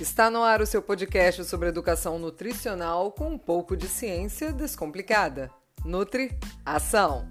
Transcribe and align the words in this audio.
Está 0.00 0.30
no 0.30 0.44
ar 0.44 0.62
o 0.62 0.66
seu 0.66 0.80
podcast 0.80 1.44
sobre 1.44 1.68
educação 1.68 2.20
nutricional 2.20 3.10
com 3.10 3.30
um 3.30 3.38
pouco 3.38 3.76
de 3.76 3.88
ciência 3.88 4.52
descomplicada. 4.52 5.50
Nutri 5.84 6.30
Ação. 6.64 7.26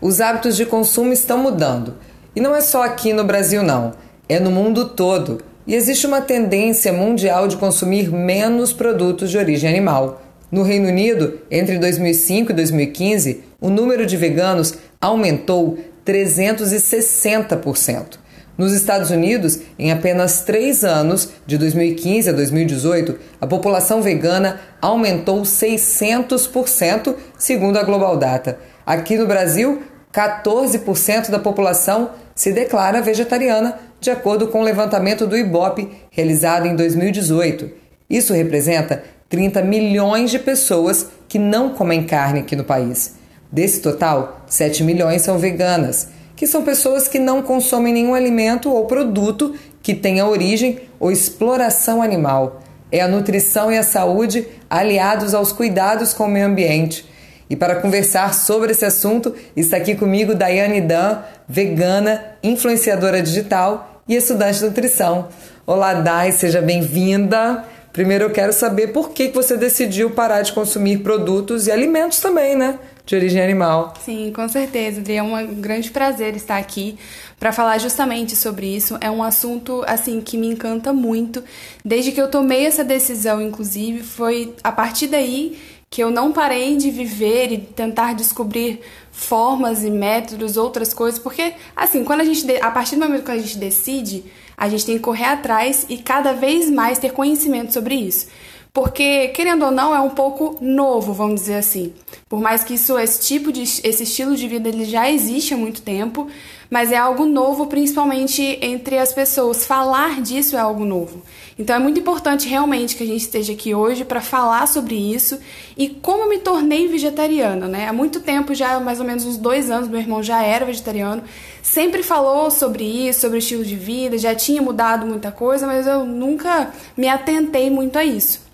Os 0.00 0.22
hábitos 0.22 0.56
de 0.56 0.64
consumo 0.64 1.12
estão 1.12 1.36
mudando. 1.36 1.98
E 2.34 2.40
não 2.40 2.54
é 2.54 2.62
só 2.62 2.82
aqui 2.82 3.12
no 3.12 3.24
Brasil, 3.24 3.62
não. 3.62 3.92
É 4.26 4.40
no 4.40 4.50
mundo 4.50 4.88
todo. 4.88 5.42
E 5.66 5.74
existe 5.74 6.06
uma 6.06 6.22
tendência 6.22 6.94
mundial 6.94 7.46
de 7.46 7.58
consumir 7.58 8.10
menos 8.10 8.72
produtos 8.72 9.30
de 9.30 9.36
origem 9.36 9.68
animal. 9.68 10.22
No 10.50 10.62
Reino 10.62 10.88
Unido, 10.88 11.42
entre 11.50 11.78
2005 11.78 12.52
e 12.52 12.54
2015, 12.54 13.44
o 13.60 13.68
número 13.68 14.06
de 14.06 14.16
veganos 14.16 14.78
aumentou 14.98 15.78
360%. 16.06 18.19
Nos 18.60 18.74
Estados 18.74 19.10
Unidos, 19.10 19.58
em 19.78 19.90
apenas 19.90 20.42
três 20.42 20.84
anos, 20.84 21.30
de 21.46 21.56
2015 21.56 22.28
a 22.28 22.32
2018, 22.34 23.18
a 23.40 23.46
população 23.46 24.02
vegana 24.02 24.60
aumentou 24.82 25.40
600%, 25.40 27.14
segundo 27.38 27.78
a 27.78 27.82
Global 27.82 28.18
Data. 28.18 28.58
Aqui 28.84 29.16
no 29.16 29.26
Brasil, 29.26 29.80
14% 30.12 31.30
da 31.30 31.38
população 31.38 32.10
se 32.34 32.52
declara 32.52 33.00
vegetariana, 33.00 33.78
de 33.98 34.10
acordo 34.10 34.48
com 34.48 34.60
o 34.60 34.64
levantamento 34.64 35.26
do 35.26 35.38
IBOP 35.38 35.90
realizado 36.10 36.66
em 36.66 36.76
2018. 36.76 37.70
Isso 38.10 38.34
representa 38.34 39.02
30 39.30 39.62
milhões 39.62 40.30
de 40.30 40.38
pessoas 40.38 41.06
que 41.26 41.38
não 41.38 41.70
comem 41.70 42.04
carne 42.04 42.40
aqui 42.40 42.54
no 42.54 42.64
país. 42.64 43.14
Desse 43.50 43.80
total, 43.80 44.44
7 44.46 44.84
milhões 44.84 45.22
são 45.22 45.38
veganas, 45.38 46.08
que 46.40 46.46
são 46.46 46.62
pessoas 46.62 47.06
que 47.06 47.18
não 47.18 47.42
consomem 47.42 47.92
nenhum 47.92 48.14
alimento 48.14 48.72
ou 48.72 48.86
produto 48.86 49.54
que 49.82 49.94
tenha 49.94 50.24
origem 50.24 50.80
ou 50.98 51.12
exploração 51.12 52.00
animal. 52.00 52.62
É 52.90 53.02
a 53.02 53.06
nutrição 53.06 53.70
e 53.70 53.76
a 53.76 53.82
saúde 53.82 54.48
aliados 54.70 55.34
aos 55.34 55.52
cuidados 55.52 56.14
com 56.14 56.24
o 56.24 56.28
meio 56.28 56.46
ambiente. 56.46 57.04
E 57.50 57.54
para 57.54 57.76
conversar 57.76 58.32
sobre 58.32 58.72
esse 58.72 58.86
assunto, 58.86 59.34
está 59.54 59.76
aqui 59.76 59.94
comigo 59.94 60.34
Daiane 60.34 60.80
Dan, 60.80 61.18
vegana, 61.46 62.24
influenciadora 62.42 63.20
digital 63.20 64.02
e 64.08 64.16
estudante 64.16 64.60
de 64.60 64.64
nutrição. 64.64 65.28
Olá, 65.66 65.92
Dai, 65.92 66.32
seja 66.32 66.62
bem-vinda. 66.62 67.66
Primeiro 67.92 68.24
eu 68.24 68.30
quero 68.30 68.54
saber 68.54 68.94
por 68.94 69.10
que 69.10 69.28
você 69.28 69.58
decidiu 69.58 70.12
parar 70.12 70.40
de 70.40 70.54
consumir 70.54 71.00
produtos 71.00 71.66
e 71.66 71.70
alimentos 71.70 72.18
também, 72.18 72.56
né? 72.56 72.78
De 73.10 73.16
origem 73.16 73.42
animal. 73.42 73.92
Sim, 74.04 74.32
com 74.32 74.48
certeza. 74.48 75.02
É 75.12 75.20
um 75.20 75.56
grande 75.56 75.90
prazer 75.90 76.36
estar 76.36 76.58
aqui 76.58 76.96
para 77.40 77.50
falar 77.50 77.76
justamente 77.78 78.36
sobre 78.36 78.68
isso. 78.68 78.96
É 79.00 79.10
um 79.10 79.20
assunto 79.20 79.82
assim 79.84 80.20
que 80.20 80.38
me 80.38 80.46
encanta 80.46 80.92
muito. 80.92 81.42
Desde 81.84 82.12
que 82.12 82.22
eu 82.22 82.30
tomei 82.30 82.66
essa 82.66 82.84
decisão, 82.84 83.42
inclusive, 83.42 84.04
foi 84.04 84.54
a 84.62 84.70
partir 84.70 85.08
daí 85.08 85.58
que 85.90 86.00
eu 86.00 86.08
não 86.08 86.30
parei 86.30 86.76
de 86.76 86.88
viver 86.88 87.50
e 87.50 87.58
tentar 87.58 88.14
descobrir 88.14 88.80
formas 89.10 89.82
e 89.82 89.90
métodos, 89.90 90.56
outras 90.56 90.94
coisas, 90.94 91.18
porque 91.18 91.54
assim, 91.74 92.04
quando 92.04 92.20
a 92.20 92.24
gente 92.24 92.48
a 92.62 92.70
partir 92.70 92.94
do 92.94 93.00
momento 93.00 93.24
que 93.24 93.32
a 93.32 93.38
gente 93.38 93.58
decide, 93.58 94.22
a 94.56 94.68
gente 94.68 94.86
tem 94.86 94.94
que 94.98 95.02
correr 95.02 95.24
atrás 95.24 95.84
e 95.88 95.98
cada 95.98 96.32
vez 96.32 96.70
mais 96.70 97.00
ter 97.00 97.10
conhecimento 97.10 97.72
sobre 97.72 97.96
isso. 97.96 98.28
Porque, 98.72 99.28
querendo 99.28 99.64
ou 99.64 99.72
não, 99.72 99.92
é 99.92 100.00
um 100.00 100.10
pouco 100.10 100.56
novo, 100.60 101.12
vamos 101.12 101.40
dizer 101.40 101.56
assim. 101.56 101.92
Por 102.30 102.40
mais 102.40 102.62
que 102.62 102.74
isso, 102.74 102.96
esse 102.96 103.20
tipo 103.26 103.50
de 103.50 103.62
esse 103.62 104.04
estilo 104.04 104.36
de 104.36 104.46
vida 104.46 104.68
ele 104.68 104.84
já 104.84 105.10
existe 105.10 105.52
há 105.52 105.56
muito 105.56 105.82
tempo, 105.82 106.28
mas 106.70 106.92
é 106.92 106.96
algo 106.96 107.26
novo, 107.26 107.66
principalmente 107.66 108.56
entre 108.62 108.98
as 108.98 109.12
pessoas. 109.12 109.66
Falar 109.66 110.22
disso 110.22 110.54
é 110.54 110.60
algo 110.60 110.84
novo. 110.84 111.22
Então 111.58 111.74
é 111.74 111.80
muito 111.80 111.98
importante 111.98 112.48
realmente 112.48 112.94
que 112.94 113.02
a 113.02 113.06
gente 113.06 113.22
esteja 113.22 113.52
aqui 113.52 113.74
hoje 113.74 114.04
para 114.04 114.20
falar 114.20 114.68
sobre 114.68 114.94
isso 114.94 115.40
e 115.76 115.88
como 115.88 116.22
eu 116.22 116.28
me 116.28 116.38
tornei 116.38 116.86
vegetariana, 116.86 117.66
né? 117.66 117.88
Há 117.88 117.92
muito 117.92 118.20
tempo, 118.20 118.54
já 118.54 118.78
mais 118.78 119.00
ou 119.00 119.04
menos 119.04 119.24
uns 119.24 119.36
dois 119.36 119.68
anos, 119.68 119.88
meu 119.88 119.98
irmão 119.98 120.22
já 120.22 120.40
era 120.40 120.64
vegetariano, 120.64 121.24
sempre 121.60 122.04
falou 122.04 122.48
sobre 122.48 122.84
isso, 122.84 123.22
sobre 123.22 123.38
o 123.38 123.40
estilo 123.40 123.64
de 123.64 123.74
vida, 123.74 124.16
já 124.16 124.36
tinha 124.36 124.62
mudado 124.62 125.04
muita 125.04 125.32
coisa, 125.32 125.66
mas 125.66 125.84
eu 125.84 126.04
nunca 126.04 126.72
me 126.96 127.08
atentei 127.08 127.70
muito 127.70 127.98
a 127.98 128.04
isso. 128.04 128.49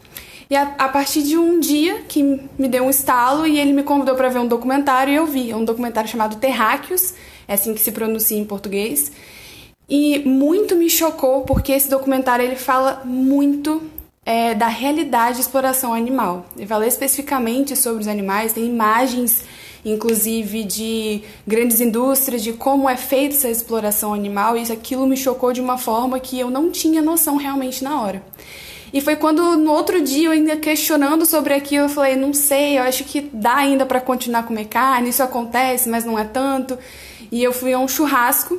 E 0.48 0.54
a, 0.54 0.74
a, 0.78 0.88
partir 0.88 1.22
de 1.22 1.36
um 1.36 1.58
dia 1.58 2.02
que 2.08 2.22
me 2.22 2.68
deu 2.68 2.84
um 2.84 2.90
estalo 2.90 3.46
e 3.46 3.58
ele 3.58 3.72
me 3.72 3.82
convidou 3.82 4.14
para 4.14 4.28
ver 4.28 4.38
um 4.38 4.46
documentário 4.46 5.12
e 5.12 5.16
eu 5.16 5.26
vi. 5.26 5.50
É 5.50 5.56
um 5.56 5.64
documentário 5.64 6.08
chamado 6.08 6.36
Terráqueos, 6.36 7.14
é 7.48 7.54
assim 7.54 7.74
que 7.74 7.80
se 7.80 7.90
pronuncia 7.90 8.38
em 8.38 8.44
português. 8.44 9.10
E 9.88 10.20
muito 10.20 10.76
me 10.76 10.88
chocou 10.88 11.42
porque 11.42 11.72
esse 11.72 11.88
documentário 11.88 12.44
ele 12.44 12.56
fala 12.56 13.02
muito 13.04 13.82
é, 14.24 14.54
da 14.54 14.68
realidade 14.68 15.36
de 15.36 15.42
exploração 15.42 15.94
animal. 15.94 16.46
Ele 16.56 16.66
fala 16.66 16.86
especificamente 16.86 17.76
sobre 17.76 18.02
os 18.02 18.08
animais, 18.08 18.52
tem 18.52 18.66
imagens, 18.66 19.44
inclusive, 19.84 20.64
de 20.64 21.22
grandes 21.46 21.80
indústrias, 21.80 22.42
de 22.42 22.52
como 22.52 22.88
é 22.88 22.96
feita 22.96 23.36
essa 23.36 23.48
exploração 23.48 24.12
animal, 24.12 24.56
e 24.56 24.72
aquilo 24.72 25.06
me 25.06 25.16
chocou 25.16 25.52
de 25.52 25.60
uma 25.60 25.78
forma 25.78 26.18
que 26.18 26.38
eu 26.38 26.50
não 26.50 26.72
tinha 26.72 27.00
noção 27.00 27.36
realmente 27.36 27.84
na 27.84 28.00
hora. 28.00 28.22
E 28.96 29.00
foi 29.02 29.14
quando 29.14 29.58
no 29.58 29.72
outro 29.72 30.00
dia 30.00 30.28
eu 30.28 30.32
ainda 30.32 30.56
questionando 30.56 31.26
sobre 31.26 31.52
aquilo, 31.52 31.84
eu 31.84 31.88
falei, 31.90 32.16
não 32.16 32.32
sei, 32.32 32.78
eu 32.78 32.82
acho 32.82 33.04
que 33.04 33.28
dá 33.30 33.56
ainda 33.56 33.84
para 33.84 34.00
continuar 34.00 34.38
a 34.38 34.42
comer 34.42 34.64
carne, 34.68 35.10
isso 35.10 35.22
acontece, 35.22 35.86
mas 35.86 36.06
não 36.06 36.18
é 36.18 36.24
tanto. 36.24 36.78
E 37.30 37.44
eu 37.44 37.52
fui 37.52 37.74
a 37.74 37.78
um 37.78 37.86
churrasco 37.86 38.58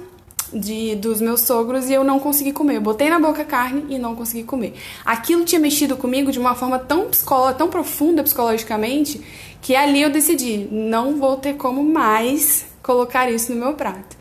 de, 0.53 0.93
dos 0.93 1.19
meus 1.21 1.41
sogros 1.41 1.89
e 1.89 1.93
eu 1.93 2.03
não 2.03 2.19
consegui 2.19 2.51
comer. 2.51 2.75
Eu 2.75 2.81
botei 2.81 3.09
na 3.09 3.19
boca 3.19 3.43
carne 3.43 3.87
e 3.89 3.97
não 3.97 4.15
consegui 4.15 4.43
comer. 4.43 4.75
Aquilo 5.03 5.43
tinha 5.43 5.59
mexido 5.59 5.97
comigo 5.97 6.31
de 6.31 6.37
uma 6.37 6.53
forma 6.53 6.77
tão 6.77 7.09
psicológica, 7.09 7.57
tão 7.57 7.69
profunda 7.71 8.21
psicologicamente, 8.21 9.19
que 9.59 9.75
ali 9.75 10.03
eu 10.03 10.11
decidi, 10.11 10.67
não 10.71 11.17
vou 11.17 11.37
ter 11.37 11.55
como 11.55 11.83
mais 11.83 12.63
colocar 12.83 13.27
isso 13.31 13.51
no 13.51 13.57
meu 13.59 13.73
prato. 13.73 14.15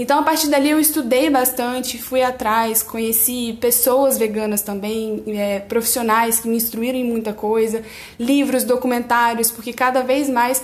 Então, 0.00 0.20
a 0.20 0.22
partir 0.22 0.46
dali, 0.46 0.70
eu 0.70 0.78
estudei 0.78 1.28
bastante, 1.28 2.00
fui 2.00 2.22
atrás, 2.22 2.84
conheci 2.84 3.58
pessoas 3.60 4.16
veganas 4.16 4.62
também, 4.62 5.24
é, 5.26 5.58
profissionais 5.58 6.38
que 6.38 6.46
me 6.46 6.56
instruíram 6.56 6.96
em 6.96 7.02
muita 7.02 7.32
coisa, 7.32 7.82
livros, 8.16 8.62
documentários, 8.62 9.50
porque 9.50 9.72
cada 9.72 10.00
vez 10.02 10.30
mais, 10.30 10.62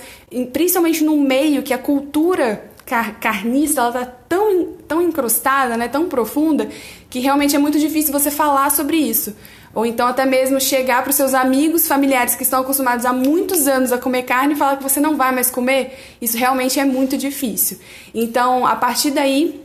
principalmente 0.53 1.03
no 1.03 1.17
meio 1.17 1.63
que 1.63 1.73
a 1.73 1.77
cultura 1.77 2.71
car 2.85 3.19
carnista 3.19 3.81
ela 3.81 3.91
tá 3.91 4.05
tão, 4.05 4.67
tão 4.87 5.01
encrustada, 5.01 5.75
né, 5.75 5.89
tão 5.89 6.07
profunda, 6.07 6.69
que 7.09 7.19
realmente 7.19 7.57
é 7.57 7.59
muito 7.59 7.77
difícil 7.77 8.13
você 8.13 8.31
falar 8.31 8.71
sobre 8.71 8.95
isso. 8.95 9.35
Ou 9.75 9.85
então 9.85 10.07
até 10.07 10.25
mesmo 10.25 10.59
chegar 10.59 11.03
para 11.03 11.09
os 11.09 11.15
seus 11.17 11.33
amigos, 11.33 11.85
familiares 11.85 12.33
que 12.33 12.43
estão 12.43 12.61
acostumados 12.61 13.05
há 13.05 13.11
muitos 13.11 13.67
anos 13.67 13.91
a 13.91 13.97
comer 13.97 14.23
carne 14.23 14.53
e 14.53 14.57
falar 14.57 14.77
que 14.77 14.83
você 14.83 15.01
não 15.01 15.17
vai 15.17 15.33
mais 15.33 15.51
comer, 15.51 15.99
isso 16.21 16.37
realmente 16.37 16.79
é 16.79 16.85
muito 16.85 17.17
difícil. 17.17 17.77
Então, 18.13 18.65
a 18.65 18.77
partir 18.77 19.11
daí, 19.11 19.61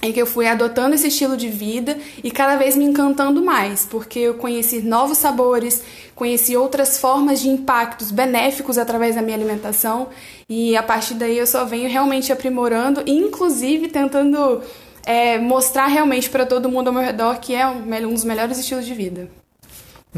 é 0.00 0.12
que 0.12 0.22
eu 0.22 0.26
fui 0.26 0.46
adotando 0.46 0.94
esse 0.94 1.08
estilo 1.08 1.36
de 1.36 1.48
vida 1.48 1.98
e 2.22 2.30
cada 2.30 2.56
vez 2.56 2.76
me 2.76 2.84
encantando 2.84 3.42
mais, 3.44 3.84
porque 3.84 4.20
eu 4.20 4.34
conheci 4.34 4.80
novos 4.80 5.18
sabores, 5.18 5.82
conheci 6.14 6.56
outras 6.56 7.00
formas 7.00 7.40
de 7.40 7.48
impactos 7.48 8.12
benéficos 8.12 8.78
através 8.78 9.16
da 9.16 9.22
minha 9.22 9.36
alimentação 9.36 10.08
e 10.48 10.76
a 10.76 10.84
partir 10.84 11.14
daí 11.14 11.36
eu 11.36 11.46
só 11.48 11.64
venho 11.64 11.90
realmente 11.90 12.32
aprimorando, 12.32 13.02
inclusive 13.06 13.88
tentando 13.88 14.62
é, 15.04 15.36
mostrar 15.38 15.88
realmente 15.88 16.30
para 16.30 16.46
todo 16.46 16.68
mundo 16.68 16.88
ao 16.88 16.94
meu 16.94 17.02
redor 17.02 17.40
que 17.40 17.52
é 17.54 17.66
um 17.66 18.12
dos 18.12 18.24
melhores 18.24 18.56
estilos 18.56 18.86
de 18.86 18.94
vida. 18.94 19.37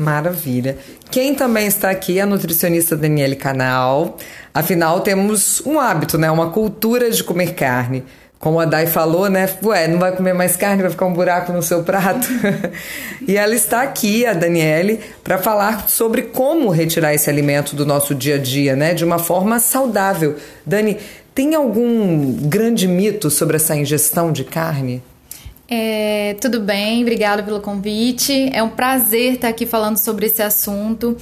Maravilha. 0.00 0.78
Quem 1.10 1.34
também 1.34 1.66
está 1.66 1.90
aqui 1.90 2.18
é 2.18 2.22
a 2.22 2.26
nutricionista 2.26 2.96
Daniele 2.96 3.36
Canal. 3.36 4.16
Afinal, 4.54 5.00
temos 5.00 5.60
um 5.66 5.78
hábito, 5.78 6.16
né? 6.16 6.30
Uma 6.30 6.50
cultura 6.50 7.10
de 7.10 7.22
comer 7.22 7.54
carne. 7.54 8.02
Como 8.38 8.58
a 8.58 8.64
Dai 8.64 8.86
falou, 8.86 9.28
né? 9.28 9.46
Ué, 9.62 9.86
não 9.86 9.98
vai 9.98 10.16
comer 10.16 10.32
mais 10.32 10.56
carne, 10.56 10.80
vai 10.80 10.90
ficar 10.90 11.04
um 11.04 11.12
buraco 11.12 11.52
no 11.52 11.62
seu 11.62 11.82
prato. 11.82 12.26
e 13.28 13.36
ela 13.36 13.54
está 13.54 13.82
aqui, 13.82 14.24
a 14.24 14.32
Daniele, 14.32 15.00
para 15.22 15.36
falar 15.36 15.86
sobre 15.90 16.22
como 16.22 16.70
retirar 16.70 17.12
esse 17.12 17.28
alimento 17.28 17.76
do 17.76 17.84
nosso 17.84 18.14
dia 18.14 18.36
a 18.36 18.38
dia, 18.38 18.74
né? 18.74 18.94
De 18.94 19.04
uma 19.04 19.18
forma 19.18 19.60
saudável. 19.60 20.36
Dani, 20.64 20.96
tem 21.34 21.54
algum 21.54 22.32
grande 22.48 22.88
mito 22.88 23.30
sobre 23.30 23.56
essa 23.56 23.76
ingestão 23.76 24.32
de 24.32 24.44
carne? 24.44 25.02
É, 25.72 26.34
tudo 26.40 26.58
bem, 26.58 27.02
obrigada 27.02 27.44
pelo 27.44 27.60
convite. 27.60 28.50
É 28.52 28.60
um 28.60 28.70
prazer 28.70 29.34
estar 29.34 29.48
aqui 29.48 29.64
falando 29.64 29.98
sobre 29.98 30.26
esse 30.26 30.42
assunto. 30.42 31.16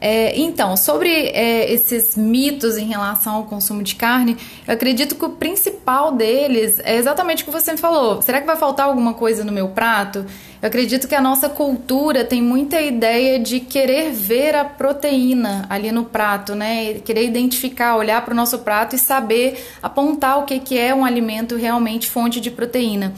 É, 0.00 0.36
então, 0.36 0.76
sobre 0.76 1.08
é, 1.28 1.72
esses 1.72 2.16
mitos 2.16 2.76
em 2.76 2.88
relação 2.88 3.36
ao 3.36 3.44
consumo 3.44 3.80
de 3.84 3.94
carne, 3.94 4.36
eu 4.66 4.74
acredito 4.74 5.14
que 5.14 5.24
o 5.24 5.30
principal 5.30 6.10
deles 6.10 6.80
é 6.80 6.96
exatamente 6.96 7.44
o 7.44 7.46
que 7.46 7.52
você 7.52 7.76
falou. 7.76 8.20
Será 8.20 8.40
que 8.40 8.46
vai 8.48 8.56
faltar 8.56 8.86
alguma 8.86 9.14
coisa 9.14 9.44
no 9.44 9.52
meu 9.52 9.68
prato? 9.68 10.26
Eu 10.60 10.66
acredito 10.66 11.06
que 11.06 11.14
a 11.14 11.20
nossa 11.20 11.48
cultura 11.48 12.24
tem 12.24 12.42
muita 12.42 12.80
ideia 12.80 13.38
de 13.38 13.60
querer 13.60 14.10
ver 14.10 14.56
a 14.56 14.64
proteína 14.64 15.64
ali 15.70 15.92
no 15.92 16.04
prato, 16.04 16.56
né? 16.56 16.94
Querer 17.04 17.24
identificar, 17.24 17.94
olhar 17.94 18.24
para 18.24 18.32
o 18.32 18.36
nosso 18.36 18.58
prato 18.58 18.96
e 18.96 18.98
saber 18.98 19.64
apontar 19.80 20.40
o 20.40 20.44
que, 20.44 20.58
que 20.58 20.76
é 20.76 20.92
um 20.92 21.04
alimento 21.04 21.54
realmente 21.54 22.10
fonte 22.10 22.40
de 22.40 22.50
proteína. 22.50 23.14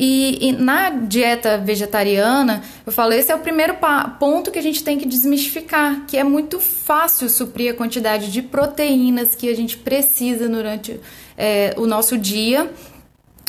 E, 0.00 0.48
e, 0.48 0.52
na 0.52 0.90
dieta 0.90 1.58
vegetariana, 1.58 2.62
eu 2.86 2.92
falei, 2.92 3.18
esse 3.18 3.32
é 3.32 3.34
o 3.34 3.40
primeiro 3.40 3.76
ponto 4.20 4.52
que 4.52 4.58
a 4.58 4.62
gente 4.62 4.84
tem 4.84 4.96
que 4.96 5.04
desmistificar, 5.04 6.06
que 6.06 6.16
é 6.16 6.22
muito 6.22 6.60
fácil 6.60 7.28
suprir 7.28 7.72
a 7.72 7.74
quantidade 7.74 8.30
de 8.30 8.40
proteínas 8.40 9.34
que 9.34 9.48
a 9.48 9.56
gente 9.56 9.76
precisa 9.76 10.48
durante 10.48 11.00
é, 11.36 11.74
o 11.76 11.84
nosso 11.84 12.16
dia 12.16 12.70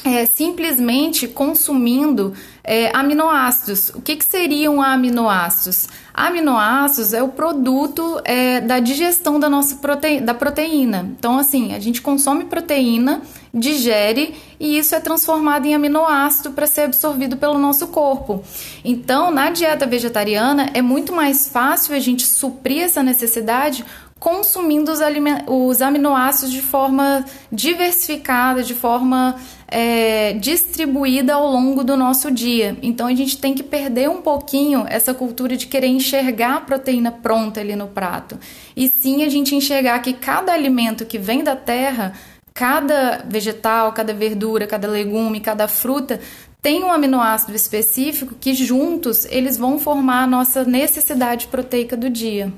é, 0.06 0.26
simplesmente 0.26 1.28
consumindo 1.28 2.34
é, 2.64 2.96
aminoácidos. 2.96 3.90
O 3.90 4.02
que, 4.02 4.16
que 4.16 4.26
seriam 4.26 4.82
aminoácidos? 4.82 5.88
Aminoácidos 6.14 7.14
é 7.14 7.24
o 7.24 7.30
produto 7.30 8.22
é, 8.24 8.62
da 8.62 8.80
digestão 8.80 9.40
da 9.40 9.50
nossa 9.50 9.80
da 10.22 10.34
proteína. 10.34 11.10
Então, 11.18 11.38
assim, 11.38 11.74
a 11.74 11.80
gente 11.80 12.02
consome 12.02 12.46
proteína, 12.46 13.22
digere 13.54 14.36
e 14.60 14.78
isso 14.78 14.94
é 14.94 15.00
transformado 15.00 15.66
em 15.66 15.74
aminoácido 15.74 16.52
para 16.52 16.68
ser 16.68 16.82
absorvido 16.82 17.38
pelo 17.38 17.58
nosso 17.58 17.88
corpo. 17.88 18.44
Então, 18.84 19.32
na 19.32 19.50
dieta 19.50 19.86
vegetariana 19.86 20.70
é 20.74 20.82
muito 20.82 21.14
mais 21.14 21.48
fácil 21.50 21.96
a 21.96 22.00
gente 22.00 22.26
suprir 22.26 22.84
essa 22.84 23.02
necessidade 23.02 23.86
consumindo 24.20 24.92
os, 24.92 25.00
os 25.48 25.82
aminoácidos 25.82 26.52
de 26.52 26.62
forma 26.62 27.24
diversificada, 27.52 28.62
de 28.62 28.76
forma 28.76 29.36
é, 29.68 30.34
distribuída 30.34 31.36
ao 31.36 31.50
longo 31.50 31.84
do 31.84 31.96
nosso 31.96 32.30
dia. 32.30 32.78
Então 32.82 33.08
a 33.08 33.16
gente 33.16 33.38
tem 33.38 33.54
que 33.54 33.64
perder 33.64 34.10
um 34.10 34.22
pouquinho 34.22 34.86
essa 34.90 35.14
cultura 35.14 35.56
de 35.56 35.68
querer 35.68 35.88
enxergar 35.88 36.56
a 36.56 36.62
proteína 36.62 37.12
pronta 37.12 37.62
ali 37.62 37.76
no 37.76 37.88
prato. 37.88 38.38
E 38.76 38.90
sim 38.90 39.24
a 39.24 39.30
gente 39.30 39.56
enxergar 39.56 40.00
que 40.00 40.14
cada 40.14 40.52
alimento 40.52 41.06
que 41.06 41.18
vem 41.18 41.44
da 41.44 41.56
terra, 41.56 42.14
cada 42.54 43.24
vegetal, 43.26 43.94
cada 43.94 44.14
verdura, 44.14 44.68
cada 44.68 44.88
legume, 44.88 45.40
cada 45.40 45.68
fruta 45.68 46.20
tem 46.62 46.84
um 46.84 46.92
aminoácido 46.92 47.56
específico 47.56 48.36
que 48.38 48.54
juntos 48.54 49.26
eles 49.30 49.56
vão 49.56 49.80
formar 49.80 50.24
a 50.24 50.28
nossa 50.28 50.66
necessidade 50.66 51.48
proteica 51.48 51.96
do 51.96 52.10
dia. 52.10 52.52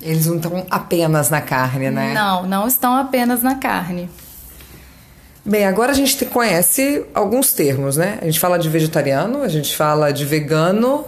Eles 0.00 0.26
não 0.26 0.36
estão 0.36 0.66
apenas 0.70 1.30
na 1.30 1.40
carne, 1.40 1.90
né? 1.90 2.14
Não, 2.14 2.46
não 2.46 2.66
estão 2.66 2.94
apenas 2.94 3.42
na 3.42 3.56
carne. 3.56 4.08
Bem, 5.44 5.64
agora 5.64 5.92
a 5.92 5.94
gente 5.94 6.24
conhece 6.26 7.04
alguns 7.14 7.52
termos, 7.52 7.96
né? 7.96 8.18
A 8.20 8.26
gente 8.26 8.38
fala 8.38 8.58
de 8.58 8.68
vegetariano, 8.68 9.42
a 9.42 9.48
gente 9.48 9.74
fala 9.74 10.12
de 10.12 10.24
vegano. 10.24 11.04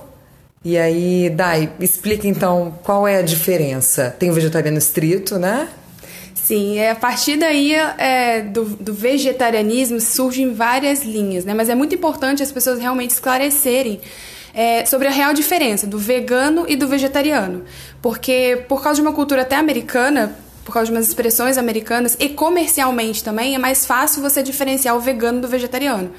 E 0.64 0.76
aí, 0.76 1.30
Dai, 1.30 1.70
explica 1.78 2.26
então 2.26 2.74
qual 2.82 3.06
é 3.06 3.18
a 3.18 3.22
diferença. 3.22 4.14
Tem 4.18 4.30
o 4.30 4.32
vegetariano 4.32 4.78
estrito, 4.78 5.38
né? 5.38 5.68
Sim, 6.34 6.78
é, 6.78 6.90
a 6.90 6.94
partir 6.94 7.36
daí 7.36 7.74
é, 7.74 8.40
do, 8.40 8.64
do, 8.64 8.92
vegetarianismo 8.92 10.00
surgem 10.00 10.52
várias 10.52 11.04
linhas, 11.04 11.44
né? 11.44 11.54
Mas 11.54 11.68
é 11.68 11.74
muito 11.74 11.94
importante 11.94 12.42
as 12.42 12.50
pessoas 12.50 12.80
realmente 12.80 13.10
esclarecerem 13.10 14.00
é, 14.54 14.84
sobre 14.84 15.08
a 15.08 15.10
real 15.10 15.32
diferença 15.32 15.86
do 15.86 15.98
vegano 15.98 16.64
e 16.68 16.76
do 16.76 16.88
vegetariano. 16.88 17.64
Porque, 18.02 18.64
por 18.68 18.82
causa 18.82 18.96
de 18.96 19.06
uma 19.06 19.14
cultura 19.14 19.42
até 19.42 19.56
americana, 19.56 20.36
por 20.64 20.72
causa 20.72 20.86
de 20.86 20.96
umas 20.96 21.08
expressões 21.08 21.58
americanas, 21.58 22.16
e 22.18 22.28
comercialmente 22.28 23.24
também, 23.24 23.54
é 23.54 23.58
mais 23.58 23.86
fácil 23.86 24.22
você 24.22 24.42
diferenciar 24.42 24.96
o 24.96 25.00
vegano 25.00 25.40
do 25.40 25.48
vegetariano. 25.48 26.12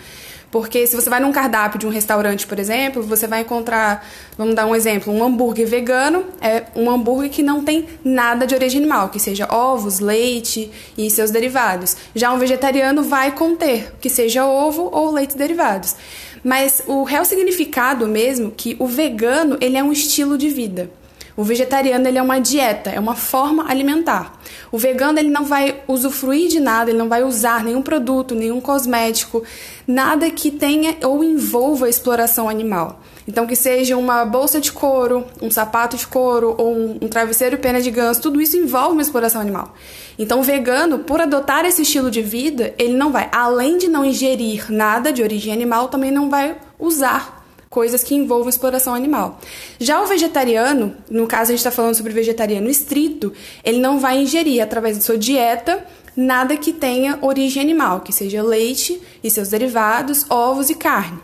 Porque 0.51 0.85
se 0.85 0.95
você 0.95 1.09
vai 1.09 1.21
num 1.21 1.31
cardápio 1.31 1.79
de 1.79 1.87
um 1.87 1.89
restaurante, 1.89 2.45
por 2.45 2.59
exemplo, 2.59 3.01
você 3.01 3.25
vai 3.25 3.41
encontrar, 3.41 4.05
vamos 4.37 4.53
dar 4.53 4.65
um 4.65 4.75
exemplo, 4.75 5.13
um 5.13 5.23
hambúrguer 5.23 5.65
vegano 5.65 6.25
é 6.41 6.63
um 6.75 6.91
hambúrguer 6.91 7.29
que 7.29 7.41
não 7.41 7.63
tem 7.63 7.87
nada 8.03 8.45
de 8.45 8.53
origem 8.53 8.81
animal, 8.81 9.09
que 9.09 9.19
seja 9.19 9.47
ovos, 9.49 9.99
leite 9.99 10.69
e 10.97 11.09
seus 11.09 11.31
derivados. 11.31 11.95
Já 12.13 12.33
um 12.33 12.37
vegetariano 12.37 13.01
vai 13.01 13.31
conter, 13.31 13.93
que 14.01 14.09
seja 14.09 14.45
ovo 14.45 14.89
ou 14.91 15.11
leite 15.11 15.37
derivados. 15.37 15.95
Mas 16.43 16.81
o 16.85 17.03
real 17.03 17.23
significado 17.23 18.07
mesmo 18.07 18.51
que 18.51 18.75
o 18.77 18.87
vegano, 18.87 19.57
ele 19.61 19.77
é 19.77 19.83
um 19.83 19.91
estilo 19.91 20.37
de 20.37 20.49
vida. 20.49 20.89
O 21.37 21.43
vegetariano 21.43 22.07
ele 22.07 22.17
é 22.17 22.21
uma 22.21 22.39
dieta, 22.39 22.89
é 22.89 22.99
uma 22.99 23.15
forma 23.15 23.69
alimentar. 23.69 24.37
O 24.71 24.77
vegano 24.77 25.19
ele 25.19 25.29
não 25.29 25.43
vai 25.43 25.81
usufruir 25.87 26.47
de 26.47 26.59
nada, 26.59 26.89
ele 26.89 26.97
não 26.97 27.09
vai 27.09 27.23
usar 27.23 27.63
nenhum 27.63 27.81
produto, 27.81 28.33
nenhum 28.33 28.61
cosmético, 28.61 29.43
nada 29.85 30.31
que 30.31 30.49
tenha 30.49 30.95
ou 31.03 31.23
envolva 31.23 31.89
exploração 31.89 32.47
animal. 32.47 33.01
Então, 33.27 33.45
que 33.45 33.55
seja 33.55 33.97
uma 33.97 34.25
bolsa 34.25 34.59
de 34.59 34.71
couro, 34.71 35.25
um 35.41 35.51
sapato 35.51 35.97
de 35.97 36.07
couro 36.07 36.55
ou 36.57 36.73
um, 36.73 36.99
um 37.01 37.07
travesseiro 37.07 37.57
pena 37.57 37.81
de 37.81 37.91
ganso, 37.91 38.21
tudo 38.21 38.41
isso 38.41 38.57
envolve 38.57 38.93
uma 38.93 39.01
exploração 39.01 39.41
animal. 39.41 39.75
Então, 40.17 40.39
o 40.39 40.43
vegano, 40.43 40.99
por 40.99 41.21
adotar 41.21 41.65
esse 41.65 41.81
estilo 41.83 42.09
de 42.09 42.21
vida, 42.21 42.73
ele 42.77 42.93
não 42.93 43.11
vai, 43.11 43.29
além 43.31 43.77
de 43.77 43.87
não 43.87 44.03
ingerir 44.03 44.71
nada 44.71 45.11
de 45.11 45.21
origem 45.21 45.53
animal, 45.53 45.89
também 45.89 46.11
não 46.11 46.29
vai 46.29 46.55
usar 46.79 47.40
coisas 47.71 48.03
que 48.03 48.13
envolvam 48.13 48.49
exploração 48.49 48.93
animal. 48.93 49.39
Já 49.79 50.01
o 50.01 50.05
vegetariano, 50.05 50.93
no 51.09 51.25
caso 51.25 51.51
a 51.51 51.53
gente 51.53 51.59
está 51.59 51.71
falando 51.71 51.95
sobre 51.95 52.11
vegetariano 52.11 52.69
estrito, 52.69 53.31
ele 53.63 53.79
não 53.79 53.97
vai 53.97 54.21
ingerir 54.21 54.61
através 54.61 54.97
da 54.97 55.03
sua 55.03 55.17
dieta 55.17 55.83
nada 56.15 56.57
que 56.57 56.73
tenha 56.73 57.17
origem 57.21 57.63
animal, 57.63 58.01
que 58.01 58.11
seja 58.11 58.43
leite 58.43 59.01
e 59.23 59.31
seus 59.31 59.47
derivados, 59.47 60.25
ovos 60.29 60.69
e 60.69 60.75
carne. 60.75 61.17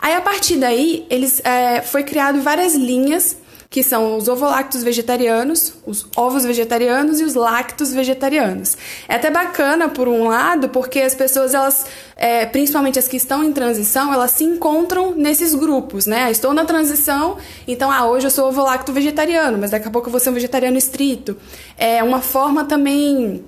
Aí 0.00 0.14
a 0.14 0.22
partir 0.22 0.56
daí, 0.56 1.06
eles 1.10 1.42
é, 1.44 1.82
foi 1.82 2.02
criado 2.02 2.40
várias 2.40 2.74
linhas 2.74 3.36
que 3.70 3.84
são 3.84 4.16
os 4.16 4.26
ovolactos 4.26 4.82
vegetarianos, 4.82 5.74
os 5.86 6.04
ovos 6.16 6.44
vegetarianos 6.44 7.20
e 7.20 7.24
os 7.24 7.34
lactos 7.34 7.92
vegetarianos. 7.94 8.76
É 9.08 9.14
até 9.14 9.30
bacana 9.30 9.88
por 9.88 10.08
um 10.08 10.26
lado, 10.26 10.68
porque 10.70 10.98
as 10.98 11.14
pessoas 11.14 11.54
elas, 11.54 11.86
é, 12.16 12.44
principalmente 12.46 12.98
as 12.98 13.06
que 13.06 13.16
estão 13.16 13.44
em 13.44 13.52
transição, 13.52 14.12
elas 14.12 14.32
se 14.32 14.42
encontram 14.42 15.14
nesses 15.14 15.54
grupos, 15.54 16.04
né? 16.04 16.24
Ah, 16.24 16.30
estou 16.32 16.52
na 16.52 16.64
transição, 16.64 17.38
então 17.68 17.92
ah, 17.92 18.08
hoje 18.08 18.26
eu 18.26 18.30
sou 18.32 18.48
ovolacto 18.48 18.92
vegetariano, 18.92 19.56
mas 19.56 19.70
daqui 19.70 19.86
a 19.86 19.90
pouco 19.90 20.08
eu 20.08 20.10
vou 20.10 20.20
ser 20.20 20.30
um 20.30 20.34
vegetariano 20.34 20.76
estrito. 20.76 21.36
É 21.78 22.02
uma 22.02 22.20
forma 22.20 22.64
também 22.64 23.44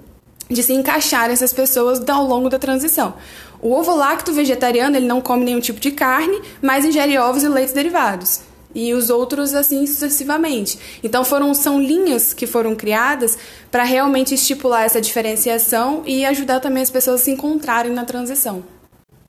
de 0.48 0.62
se 0.62 0.72
encaixar 0.72 1.32
essas 1.32 1.52
pessoas 1.52 2.00
ao 2.08 2.24
longo 2.24 2.48
da 2.48 2.60
transição. 2.60 3.14
O 3.60 3.72
ovo 3.72 3.92
lacto 3.96 4.32
vegetariano 4.32 4.96
ele 4.96 5.06
não 5.06 5.20
come 5.20 5.44
nenhum 5.44 5.60
tipo 5.60 5.80
de 5.80 5.90
carne, 5.90 6.40
mas 6.60 6.84
ingere 6.84 7.18
ovos 7.18 7.42
e 7.42 7.48
leites 7.48 7.74
derivados 7.74 8.51
e 8.74 8.92
os 8.94 9.10
outros 9.10 9.54
assim 9.54 9.86
sucessivamente. 9.86 10.78
Então 11.02 11.24
foram 11.24 11.54
são 11.54 11.80
linhas 11.80 12.32
que 12.32 12.46
foram 12.46 12.74
criadas 12.74 13.38
para 13.70 13.84
realmente 13.84 14.34
estipular 14.34 14.84
essa 14.84 15.00
diferenciação 15.00 16.02
e 16.06 16.24
ajudar 16.24 16.60
também 16.60 16.82
as 16.82 16.90
pessoas 16.90 17.20
a 17.20 17.24
se 17.24 17.30
encontrarem 17.30 17.92
na 17.92 18.04
transição. 18.04 18.62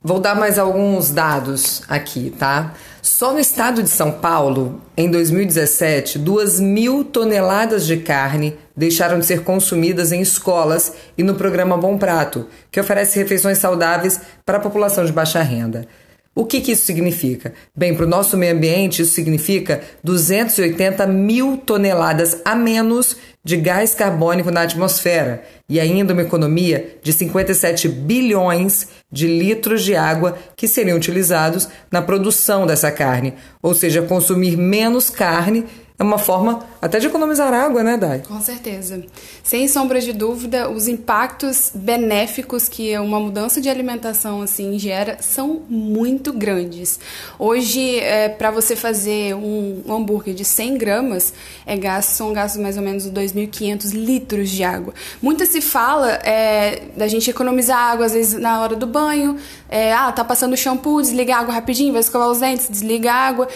Vou 0.06 0.20
dar 0.20 0.36
mais 0.36 0.60
alguns 0.60 1.12
dados 1.12 1.82
aqui, 1.88 2.30
tá? 2.38 2.74
Só 3.02 3.32
no 3.32 3.40
estado 3.40 3.82
de 3.82 3.88
São 3.88 4.12
Paulo, 4.12 4.82
em 4.98 5.10
2017, 5.10 6.20
2 6.20 6.60
mil 6.60 7.06
toneladas 7.06 7.86
de 7.86 7.96
carne 7.96 8.58
deixaram 8.76 9.18
de 9.18 9.26
ser 9.26 9.44
consumidas 9.44 10.12
em 10.12 10.20
escolas 10.20 10.94
e 11.18 11.24
no 11.24 11.36
programa 11.36 11.78
Bom 11.78 11.98
Prato, 11.98 12.48
que 12.70 12.82
oferece 12.82 13.18
refeições 13.18 13.60
saudáveis 13.60 14.20
para 14.46 14.58
a 14.58 14.62
população 14.62 15.06
de 15.06 15.14
baixa 15.14 15.42
renda. 15.42 15.88
O 16.36 16.46
que, 16.46 16.62
que 16.62 16.72
isso 16.72 16.86
significa? 16.86 17.54
Bem, 17.76 17.94
para 17.94 18.06
o 18.06 18.10
nosso 18.10 18.36
meio 18.36 18.56
ambiente, 18.56 19.04
isso 19.04 19.14
significa 19.14 19.82
280 20.04 21.06
mil 21.06 21.58
toneladas 21.58 22.42
a 22.44 22.56
menos 22.56 23.16
de 23.44 23.56
gás 23.58 23.94
carbônico 23.94 24.50
na 24.50 24.62
atmosfera 24.62 25.44
e 25.70 25.80
ainda 25.80 26.14
uma 26.14 26.24
economia 26.24 26.98
de 27.04 27.14
57 27.14 27.88
bilhões 27.88 28.88
de 29.12 29.28
litros 29.28 29.84
de 29.84 29.96
água 29.96 30.38
que 30.56 30.68
seriam 30.68 30.98
utilizados 30.98 31.68
na 31.92 32.02
produção 32.02 32.66
dessa 32.66 32.92
carne, 32.92 33.36
ou 33.62 33.76
seja, 33.76 34.02
consumir 34.02 34.58
menos 34.58 35.10
carne 35.10 35.66
é 36.04 36.06
uma 36.06 36.18
forma 36.18 36.60
até 36.82 37.00
de 37.00 37.08
economizar 37.08 37.54
água, 37.54 37.82
né, 37.82 37.96
Dai? 37.96 38.24
Com 38.28 38.42
certeza. 38.42 39.04
Sem 39.42 39.70
sombra 39.70 40.02
de 40.02 40.12
dúvida, 40.12 40.70
os 40.70 40.90
impactos 40.90 41.72
benéficos 41.74 42.68
que 42.68 42.98
uma 42.98 43.22
mudança 43.22 43.62
de 43.62 43.70
alimentação 43.70 44.42
assim 44.42 44.78
gera 44.78 45.18
são 45.22 45.62
muito 45.70 46.34
grandes. 46.34 47.00
Hoje, 47.40 48.00
é, 48.00 48.28
para 48.28 48.52
você 48.52 48.76
fazer 48.76 49.34
um, 49.34 49.82
hambúrguer 49.88 50.34
de 50.34 50.44
100 50.44 50.78
gramas, 50.78 51.34
é 51.66 51.78
gasto, 51.78 52.10
são 52.10 52.34
gastos 52.34 52.62
mais 52.62 52.76
ou 52.76 52.84
menos 52.84 53.10
2.500 53.10 53.94
litros 53.94 54.50
de 54.50 54.64
água. 54.64 54.94
Muito 55.22 55.46
se 55.46 55.62
fala 55.62 56.12
é, 56.26 56.82
da 56.98 57.08
gente 57.08 57.30
economizar 57.30 57.78
água, 57.78 58.06
às 58.06 58.14
vezes, 58.14 58.40
na 58.40 58.62
hora 58.62 58.76
do 58.76 58.86
banho. 58.86 59.38
É, 59.70 59.94
ah, 59.94 60.12
tá 60.12 60.26
passando 60.26 60.58
shampoo, 60.58 61.02
desliga 61.02 61.36
a 61.36 61.40
água 61.40 61.54
rapidinho, 61.54 61.94
vai 61.94 62.02
escovar 62.02 62.30
os 62.30 62.42
dentes, 62.42 62.68
desliga 62.70 63.10
a 63.10 63.16
água. 63.16 63.48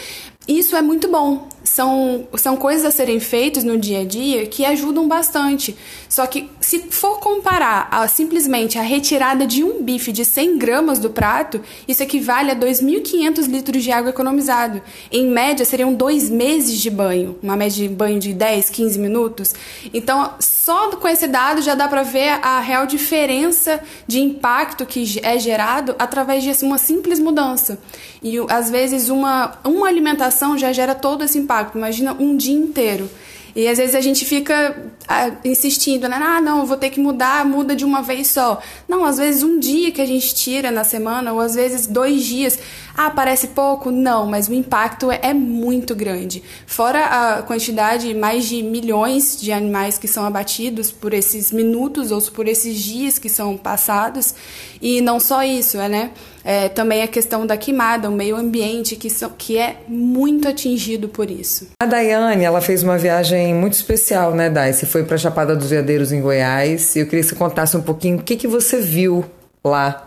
Isso 0.48 0.78
é 0.78 0.82
muito 0.82 1.12
bom 1.12 1.50
são, 1.78 2.28
são 2.34 2.58
coisas 2.58 2.86
a 2.86 2.90
serem 2.90 3.20
feitas 3.20 3.64
no 3.64 3.78
dia 3.78 4.00
a 4.00 4.04
dia 4.04 4.48
que 4.48 4.66
ajudam 4.66 5.08
bastante. 5.08 5.78
Só 6.10 6.26
que 6.26 6.50
se 6.60 6.80
for 6.90 7.20
comparar 7.20 7.88
a, 7.92 8.08
simplesmente 8.08 8.80
a 8.80 8.82
retirada 8.82 9.46
de 9.46 9.64
um 9.64 9.84
bife 9.84 10.12
de 10.12 10.26
100 10.26 10.58
gramas 10.58 10.98
do 10.98 11.12
prato, 11.12 11.62
isso 11.88 12.02
equivale 12.02 12.50
a 12.50 12.56
2.500 12.56 13.46
litros 13.48 13.84
de 13.84 13.92
água 13.92 14.10
economizado. 14.10 14.82
Em 15.12 15.28
média, 15.28 15.64
seriam 15.64 15.94
dois 15.94 16.32
meses 16.32 16.82
de 16.82 16.90
banho, 16.90 17.38
uma 17.44 17.56
média 17.56 17.88
de 17.88 17.94
banho 17.94 18.20
de 18.20 18.34
10, 18.34 18.72
15 18.72 18.98
minutos. 18.98 19.54
Então, 19.94 20.34
só 20.40 20.90
com 20.96 21.08
esse 21.08 21.28
dado 21.28 21.62
já 21.62 21.76
dá 21.76 21.88
para 21.88 22.02
ver 22.02 22.40
a 22.42 22.60
real 22.60 22.88
diferença 22.88 23.80
de 24.08 24.20
impacto 24.20 24.84
que 24.84 25.20
é 25.22 25.38
gerado 25.38 25.96
através 26.00 26.44
de 26.44 26.66
uma 26.66 26.80
simples 26.80 27.20
mudança. 27.20 27.78
E 28.24 28.36
às 28.50 28.70
vezes 28.70 29.10
uma, 29.10 29.60
uma 29.64 29.88
alimentação 29.88 30.58
já 30.58 30.74
gera 30.74 30.96
todo 30.96 31.24
esse 31.24 31.38
impacto. 31.38 31.67
Imagina 31.76 32.14
um 32.14 32.36
dia 32.36 32.56
inteiro. 32.56 33.10
E 33.58 33.68
às 33.68 33.80
vezes 33.80 33.96
a 33.96 34.02
gente 34.02 34.24
fica 34.24 34.76
ah, 35.08 35.32
insistindo, 35.44 36.08
né? 36.08 36.16
Ah, 36.22 36.40
não, 36.40 36.64
vou 36.64 36.78
ter 36.78 36.92
que 36.92 37.00
mudar, 37.00 37.44
muda 37.44 37.76
de 37.76 37.84
uma 37.84 38.04
vez 38.04 38.28
só. 38.28 38.62
Não, 38.88 39.04
às 39.04 39.18
vezes 39.18 39.42
um 39.42 39.60
dia 39.60 39.92
que 39.92 40.00
a 40.00 40.06
gente 40.06 40.36
tira 40.36 40.70
na 40.70 40.84
semana, 40.84 41.34
ou 41.34 41.40
às 41.40 41.56
vezes 41.56 41.88
dois 41.88 42.24
dias. 42.24 42.60
Ah, 42.98 43.12
parece 43.12 43.50
pouco? 43.50 43.92
Não, 43.92 44.26
mas 44.26 44.48
o 44.48 44.54
impacto 44.56 45.12
é, 45.12 45.20
é 45.22 45.34
muito 45.34 45.94
grande. 45.94 46.42
Fora 46.66 47.06
a 47.06 47.44
quantidade, 47.44 48.12
mais 48.16 48.46
de 48.46 48.64
milhões 48.64 49.40
de 49.40 49.52
animais 49.52 50.00
que 50.00 50.08
são 50.08 50.26
abatidos 50.26 50.90
por 50.90 51.14
esses 51.14 51.52
minutos 51.52 52.12
ou 52.12 52.20
por 52.32 52.48
esses 52.48 52.76
dias 52.80 53.20
que 53.20 53.30
são 53.30 53.56
passados. 53.56 54.34
E 54.82 55.00
não 55.00 55.20
só 55.20 55.44
isso, 55.44 55.78
é, 55.78 55.88
né? 55.88 56.12
É, 56.44 56.70
também 56.70 57.04
a 57.04 57.08
questão 57.08 57.46
da 57.46 57.56
queimada, 57.56 58.10
o 58.10 58.12
meio 58.12 58.36
ambiente, 58.36 58.96
que, 58.96 59.12
so, 59.12 59.30
que 59.38 59.60
é 59.60 59.78
muito 59.88 60.48
atingido 60.48 61.08
por 61.08 61.30
isso. 61.30 61.68
A 61.80 61.86
Daiane, 61.86 62.44
ela 62.44 62.62
fez 62.62 62.82
uma 62.82 62.98
viagem 62.98 63.54
muito 63.54 63.74
especial, 63.74 64.34
né, 64.34 64.50
Dai? 64.50 64.74
Você 64.74 64.88
foi 64.88 65.04
para 65.04 65.18
Chapada 65.18 65.56
dos 65.56 65.70
Veadeiros, 65.70 66.12
em 66.12 66.22
Goiás, 66.22 66.96
e 66.96 67.00
eu 67.00 67.06
queria 67.06 67.22
que 67.22 67.30
você 67.30 67.36
contasse 67.36 67.78
um 67.78 67.82
pouquinho 67.82 68.18
o 68.18 68.24
que, 68.24 68.36
que 68.36 68.48
você 68.48 68.80
viu 68.80 69.24
lá, 69.64 70.07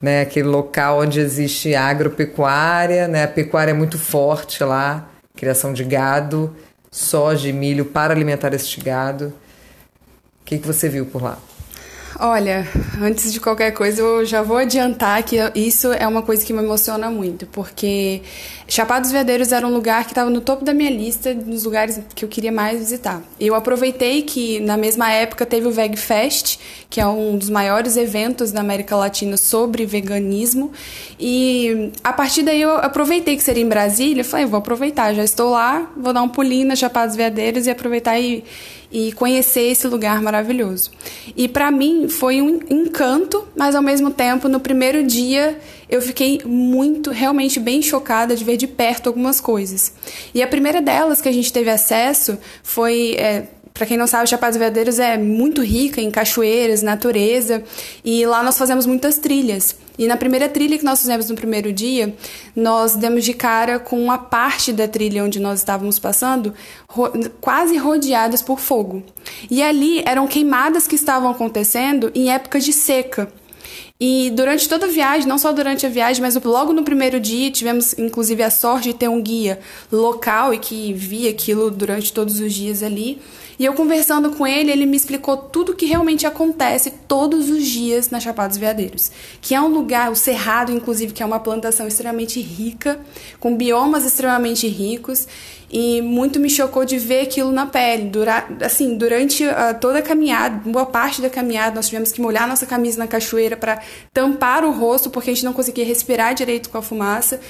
né? 0.00 0.20
Aquele 0.20 0.48
local 0.48 1.00
onde 1.00 1.20
existe 1.20 1.74
agropecuária, 1.74 3.08
né? 3.08 3.24
A 3.24 3.28
pecuária 3.28 3.70
é 3.70 3.74
muito 3.74 3.98
forte 3.98 4.62
lá, 4.62 5.08
criação 5.34 5.72
de 5.72 5.84
gado, 5.84 6.54
soja 6.90 7.48
e 7.48 7.52
milho 7.52 7.84
para 7.84 8.12
alimentar 8.12 8.54
este 8.54 8.80
gado. 8.80 9.32
O 10.40 10.44
que, 10.44 10.58
que 10.58 10.66
você 10.66 10.88
viu 10.88 11.06
por 11.06 11.22
lá? 11.22 11.38
Olha, 12.18 12.66
antes 13.02 13.30
de 13.30 13.38
qualquer 13.38 13.72
coisa, 13.72 14.00
eu 14.00 14.24
já 14.24 14.40
vou 14.40 14.56
adiantar 14.56 15.22
que 15.22 15.36
isso 15.54 15.92
é 15.92 16.06
uma 16.06 16.22
coisa 16.22 16.44
que 16.46 16.52
me 16.52 16.62
emociona 16.62 17.10
muito, 17.10 17.44
porque 17.46 18.22
Chapada 18.66 19.02
dos 19.02 19.12
Veadeiros 19.12 19.52
era 19.52 19.66
um 19.66 19.72
lugar 19.72 20.04
que 20.04 20.12
estava 20.12 20.30
no 20.30 20.40
topo 20.40 20.64
da 20.64 20.72
minha 20.72 20.90
lista 20.90 21.34
dos 21.34 21.64
lugares 21.64 22.00
que 22.14 22.24
eu 22.24 22.28
queria 22.28 22.50
mais 22.50 22.78
visitar. 22.78 23.22
Eu 23.38 23.54
aproveitei 23.54 24.22
que 24.22 24.60
na 24.60 24.78
mesma 24.78 25.12
época 25.12 25.44
teve 25.44 25.68
o 25.68 25.70
Veg 25.70 25.94
Fest, 25.96 26.58
que 26.88 27.02
é 27.02 27.06
um 27.06 27.36
dos 27.36 27.50
maiores 27.50 27.98
eventos 27.98 28.50
da 28.50 28.60
América 28.60 28.96
Latina 28.96 29.36
sobre 29.36 29.84
veganismo, 29.84 30.72
e 31.20 31.92
a 32.02 32.14
partir 32.14 32.42
daí 32.42 32.62
eu 32.62 32.78
aproveitei 32.78 33.36
que 33.36 33.42
seria 33.42 33.62
em 33.62 33.68
Brasília, 33.68 34.24
falei, 34.24 34.46
vou 34.46 34.58
aproveitar, 34.58 35.12
já 35.12 35.22
estou 35.22 35.50
lá, 35.50 35.90
vou 35.94 36.14
dar 36.14 36.22
um 36.22 36.30
pulinho 36.30 36.66
na 36.66 36.76
Chapada 36.76 37.08
dos 37.08 37.16
Veadeiros 37.16 37.66
e 37.66 37.70
aproveitar 37.70 38.18
e 38.18 38.42
e 38.90 39.12
conhecer 39.12 39.70
esse 39.70 39.86
lugar 39.86 40.22
maravilhoso. 40.22 40.90
E 41.36 41.48
para 41.48 41.70
mim 41.70 42.08
foi 42.08 42.40
um 42.40 42.60
encanto, 42.70 43.46
mas 43.56 43.74
ao 43.74 43.82
mesmo 43.82 44.10
tempo, 44.10 44.48
no 44.48 44.60
primeiro 44.60 45.02
dia, 45.02 45.58
eu 45.88 46.00
fiquei 46.00 46.40
muito, 46.44 47.10
realmente 47.10 47.60
bem 47.60 47.82
chocada 47.82 48.34
de 48.34 48.44
ver 48.44 48.56
de 48.56 48.66
perto 48.66 49.08
algumas 49.08 49.40
coisas. 49.40 49.92
E 50.34 50.42
a 50.42 50.46
primeira 50.46 50.80
delas 50.80 51.20
que 51.20 51.28
a 51.28 51.32
gente 51.32 51.52
teve 51.52 51.70
acesso 51.70 52.38
foi. 52.62 53.14
É, 53.18 53.48
para 53.76 53.86
quem 53.86 53.98
não 53.98 54.06
sabe, 54.06 54.26
Chapada 54.26 54.52
dos 54.52 54.58
Veadeiros 54.58 54.98
é 54.98 55.18
muito 55.18 55.62
rica 55.62 56.00
em 56.00 56.10
cachoeiras, 56.10 56.82
natureza, 56.82 57.62
e 58.02 58.24
lá 58.24 58.42
nós 58.42 58.56
fazemos 58.56 58.86
muitas 58.86 59.18
trilhas. 59.18 59.76
E 59.98 60.06
na 60.06 60.16
primeira 60.16 60.48
trilha 60.48 60.78
que 60.78 60.84
nós 60.84 61.00
fizemos 61.00 61.28
no 61.28 61.36
primeiro 61.36 61.70
dia, 61.72 62.14
nós 62.54 62.96
demos 62.96 63.22
de 63.22 63.34
cara 63.34 63.78
com 63.78 64.02
uma 64.02 64.16
parte 64.16 64.72
da 64.72 64.88
trilha 64.88 65.22
onde 65.22 65.38
nós 65.38 65.58
estávamos 65.58 65.98
passando, 65.98 66.54
ro 66.88 67.10
quase 67.40 67.76
rodeadas 67.76 68.40
por 68.40 68.60
fogo. 68.60 69.02
E 69.50 69.62
ali 69.62 70.02
eram 70.06 70.26
queimadas 70.26 70.86
que 70.86 70.94
estavam 70.94 71.30
acontecendo 71.30 72.10
em 72.14 72.30
época 72.30 72.58
de 72.58 72.72
seca. 72.72 73.30
E 73.98 74.30
durante 74.30 74.68
toda 74.68 74.84
a 74.84 74.90
viagem, 74.90 75.26
não 75.26 75.38
só 75.38 75.52
durante 75.52 75.86
a 75.86 75.88
viagem, 75.88 76.20
mas 76.20 76.36
logo 76.36 76.72
no 76.74 76.82
primeiro 76.82 77.18
dia, 77.18 77.50
tivemos 77.50 77.98
inclusive 77.98 78.42
a 78.42 78.50
sorte 78.50 78.90
de 78.90 78.94
ter 78.94 79.08
um 79.08 79.22
guia 79.22 79.58
local 79.90 80.52
e 80.52 80.58
que 80.58 80.92
via 80.92 81.30
aquilo 81.30 81.70
durante 81.70 82.12
todos 82.12 82.38
os 82.38 82.52
dias 82.52 82.82
ali. 82.82 83.18
E 83.58 83.64
eu 83.64 83.72
conversando 83.72 84.32
com 84.32 84.46
ele, 84.46 84.70
ele 84.70 84.84
me 84.84 84.98
explicou 84.98 85.38
tudo 85.38 85.74
que 85.74 85.86
realmente 85.86 86.26
acontece 86.26 86.90
todos 87.08 87.48
os 87.48 87.64
dias 87.64 88.10
na 88.10 88.20
Chapada 88.20 88.50
dos 88.50 88.58
Veadeiros. 88.58 89.10
Que 89.40 89.54
é 89.54 89.60
um 89.60 89.68
lugar, 89.68 90.10
o 90.10 90.14
Cerrado, 90.14 90.70
inclusive, 90.70 91.14
que 91.14 91.22
é 91.22 91.26
uma 91.26 91.40
plantação 91.40 91.88
extremamente 91.88 92.38
rica, 92.38 93.00
com 93.40 93.56
biomas 93.56 94.04
extremamente 94.04 94.68
ricos. 94.68 95.26
E 95.70 96.00
muito 96.00 96.38
me 96.38 96.48
chocou 96.48 96.84
de 96.84 96.98
ver 96.98 97.22
aquilo 97.22 97.50
na 97.50 97.66
pele. 97.66 98.04
Dura, 98.04 98.46
assim, 98.62 98.96
durante 98.96 99.44
uh, 99.44 99.78
toda 99.80 99.98
a 99.98 100.02
caminhada, 100.02 100.60
boa 100.64 100.86
parte 100.86 101.20
da 101.20 101.28
caminhada, 101.28 101.74
nós 101.74 101.86
tivemos 101.88 102.12
que 102.12 102.20
molhar 102.20 102.46
nossa 102.46 102.66
camisa 102.66 102.98
na 102.98 103.06
cachoeira 103.06 103.56
para 103.56 103.80
tampar 104.12 104.64
o 104.64 104.70
rosto, 104.70 105.10
porque 105.10 105.30
a 105.30 105.34
gente 105.34 105.44
não 105.44 105.52
conseguia 105.52 105.84
respirar 105.84 106.34
direito 106.34 106.70
com 106.70 106.78
a 106.78 106.82
fumaça. 106.82 107.40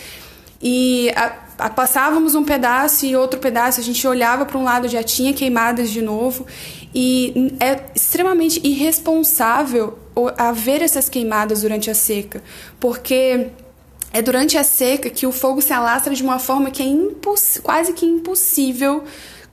E 0.62 1.11
a, 1.11 1.37
a, 1.58 1.70
passávamos 1.70 2.35
um 2.35 2.42
pedaço 2.42 3.04
e 3.04 3.14
outro 3.14 3.38
pedaço, 3.38 3.80
a 3.80 3.82
gente 3.82 4.06
olhava 4.06 4.46
para 4.46 4.58
um 4.58 4.64
lado, 4.64 4.88
já 4.88 5.02
tinha 5.02 5.35
queimadas 5.35 5.90
de 5.90 6.00
novo. 6.00 6.46
E 6.94 7.54
é 7.61 7.80
extremamente 7.94 8.66
irresponsável 8.66 9.99
haver 10.38 10.80
essas 10.80 11.11
queimadas 11.11 11.61
durante 11.61 11.90
a 11.90 11.94
seca, 11.94 12.42
porque 12.80 13.49
é 14.16 14.23
durante 14.23 14.56
a 14.56 14.64
seca 14.64 15.11
que 15.11 15.26
o 15.26 15.32
fogo 15.32 15.61
se 15.61 15.75
alastra 15.75 16.14
de 16.14 16.23
uma 16.23 16.38
forma 16.38 16.70
que 16.70 16.82
é 16.82 17.61
quase 17.62 17.92
que 17.92 18.06
impossível 18.06 19.04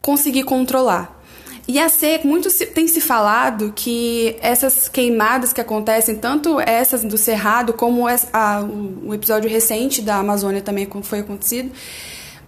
conseguir 0.01 0.43
controlar. 0.43 1.19
E 1.67 1.77
a 1.79 1.89
seca, 1.89 2.25
muito 2.25 2.49
se, 2.49 2.65
tem 2.67 2.87
se 2.87 3.01
falado 3.01 3.73
que 3.75 4.37
essas 4.41 4.87
queimadas 4.87 5.51
que 5.51 5.59
acontecem, 5.59 6.15
tanto 6.15 6.61
essas 6.61 7.03
do 7.03 7.17
Cerrado, 7.17 7.73
como 7.73 8.07
essa, 8.07 8.29
a, 8.31 8.61
o 8.61 9.13
episódio 9.13 9.49
recente 9.49 10.01
da 10.01 10.15
Amazônia 10.15 10.61
também 10.61 10.87
foi 11.01 11.19
acontecido, 11.19 11.71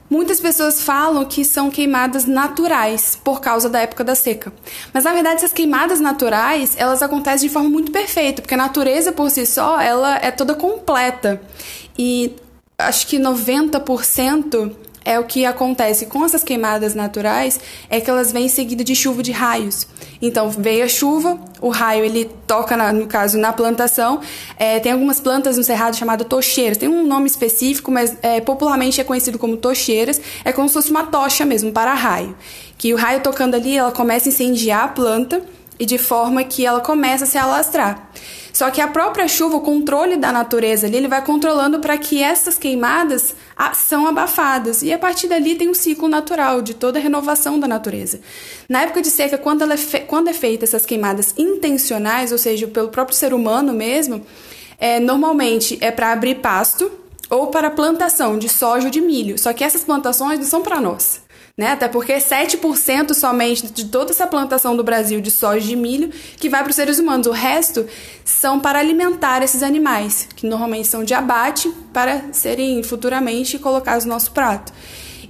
Muitas 0.07 0.39
pessoas 0.39 0.83
falam 0.83 1.25
que 1.25 1.43
são 1.43 1.71
queimadas 1.71 2.25
naturais 2.25 3.19
por 3.23 3.41
causa 3.41 3.67
da 3.67 3.79
época 3.79 4.03
da 4.03 4.13
seca. 4.13 4.53
Mas 4.93 5.03
na 5.03 5.11
verdade, 5.11 5.37
essas 5.37 5.51
queimadas 5.51 5.99
naturais, 5.99 6.75
elas 6.77 7.01
acontecem 7.01 7.47
de 7.47 7.53
forma 7.53 7.69
muito 7.69 7.91
perfeita, 7.91 8.39
porque 8.39 8.53
a 8.53 8.57
natureza 8.57 9.11
por 9.11 9.31
si 9.31 9.47
só, 9.47 9.81
ela 9.81 10.17
é 10.17 10.29
toda 10.29 10.53
completa. 10.53 11.41
E 11.97 12.35
acho 12.77 13.07
que 13.07 13.17
90% 13.17 14.71
é 15.05 15.19
o 15.19 15.23
que 15.23 15.45
acontece 15.45 16.07
com 16.07 16.25
essas 16.25 16.43
queimadas 16.43 16.95
naturais, 16.95 17.59
é 17.89 18.01
que 18.01 18.09
elas 18.09 18.31
vêm 18.31 18.49
seguida 18.49 18.83
de 18.83 18.95
chuva 18.95 19.21
de 19.21 19.31
raios. 19.31 19.87
Então, 20.19 20.49
veio 20.49 20.83
a 20.83 20.87
chuva, 20.87 21.39
o 21.61 21.69
raio 21.69 22.03
ele 22.03 22.25
toca, 22.47 22.75
na, 22.75 22.91
no 22.91 23.05
caso, 23.05 23.37
na 23.37 23.53
plantação. 23.53 24.19
É, 24.57 24.79
tem 24.79 24.91
algumas 24.91 25.19
plantas 25.19 25.57
no 25.57 25.63
cerrado 25.63 25.95
chamadas 25.95 26.25
tocheiras. 26.27 26.79
Tem 26.79 26.89
um 26.89 27.05
nome 27.05 27.27
específico, 27.27 27.91
mas 27.91 28.17
é, 28.23 28.41
popularmente 28.41 28.99
é 28.99 29.03
conhecido 29.03 29.37
como 29.37 29.55
tocheiras. 29.55 30.19
É 30.43 30.51
como 30.51 30.67
se 30.67 30.73
fosse 30.73 30.89
uma 30.89 31.03
tocha 31.03 31.45
mesmo, 31.45 31.71
para 31.71 31.93
raio. 31.93 32.35
Que 32.75 32.91
o 32.91 32.97
raio 32.97 33.21
tocando 33.21 33.53
ali, 33.53 33.77
ela 33.77 33.91
começa 33.91 34.27
a 34.27 34.31
incendiar 34.31 34.85
a 34.85 34.87
planta 34.87 35.43
e 35.79 35.85
de 35.85 35.97
forma 35.97 36.43
que 36.43 36.65
ela 36.65 36.79
começa 36.79 37.23
a 37.25 37.27
se 37.27 37.37
alastrar. 37.37 38.09
Só 38.55 38.71
que 38.71 38.79
a 38.79 38.87
própria 38.87 39.27
chuva, 39.27 39.57
o 39.57 39.61
controle 39.61 40.15
da 40.15 40.31
natureza 40.31 40.87
ali, 40.87 40.95
ele 40.95 41.09
vai 41.09 41.21
controlando 41.21 41.79
para 41.79 41.97
que 41.97 42.23
essas 42.23 42.57
queimadas 42.57 43.35
são 43.73 44.07
abafadas. 44.07 44.81
E 44.81 44.93
a 44.93 44.97
partir 44.97 45.27
dali 45.27 45.55
tem 45.55 45.67
um 45.67 45.73
ciclo 45.73 46.07
natural 46.07 46.61
de 46.61 46.73
toda 46.73 46.97
a 46.97 47.01
renovação 47.01 47.59
da 47.59 47.67
natureza. 47.67 48.21
Na 48.69 48.83
época 48.83 49.01
de 49.01 49.09
seca, 49.09 49.37
quando, 49.37 49.63
ela 49.63 49.73
é, 49.73 49.99
quando 49.99 50.29
é 50.29 50.33
feita 50.33 50.63
essas 50.63 50.85
queimadas 50.85 51.33
intencionais, 51.37 52.31
ou 52.31 52.37
seja, 52.37 52.65
pelo 52.65 52.87
próprio 52.87 53.17
ser 53.17 53.33
humano 53.33 53.73
mesmo, 53.73 54.25
é, 54.79 55.01
normalmente 55.01 55.77
é 55.81 55.91
para 55.91 56.13
abrir 56.13 56.35
pasto 56.35 56.89
ou 57.29 57.47
para 57.47 57.69
plantação 57.69 58.39
de 58.39 58.47
soja 58.47 58.85
ou 58.85 58.91
de 58.91 59.01
milho. 59.01 59.37
Só 59.37 59.51
que 59.51 59.65
essas 59.65 59.83
plantações 59.83 60.39
não 60.39 60.45
são 60.45 60.61
para 60.61 60.79
nós 60.79 61.24
né? 61.57 61.71
Até 61.71 61.87
porque 61.87 62.13
7% 62.17 63.13
somente 63.13 63.67
de 63.67 63.85
toda 63.85 64.11
essa 64.11 64.27
plantação 64.27 64.75
do 64.75 64.83
Brasil 64.83 65.21
de 65.21 65.31
soja 65.31 65.65
e 65.65 65.69
de 65.69 65.75
milho 65.75 66.09
que 66.37 66.49
vai 66.49 66.61
para 66.61 66.69
os 66.69 66.75
seres 66.75 66.99
humanos. 66.99 67.27
O 67.27 67.31
resto 67.31 67.85
são 68.25 68.59
para 68.59 68.79
alimentar 68.79 69.41
esses 69.41 69.63
animais, 69.63 70.27
que 70.35 70.45
normalmente 70.45 70.87
são 70.87 71.03
de 71.03 71.13
abate 71.13 71.69
para 71.93 72.33
serem 72.33 72.83
futuramente 72.83 73.57
colocados 73.57 74.03
no 74.03 74.11
nosso 74.11 74.31
prato. 74.31 74.73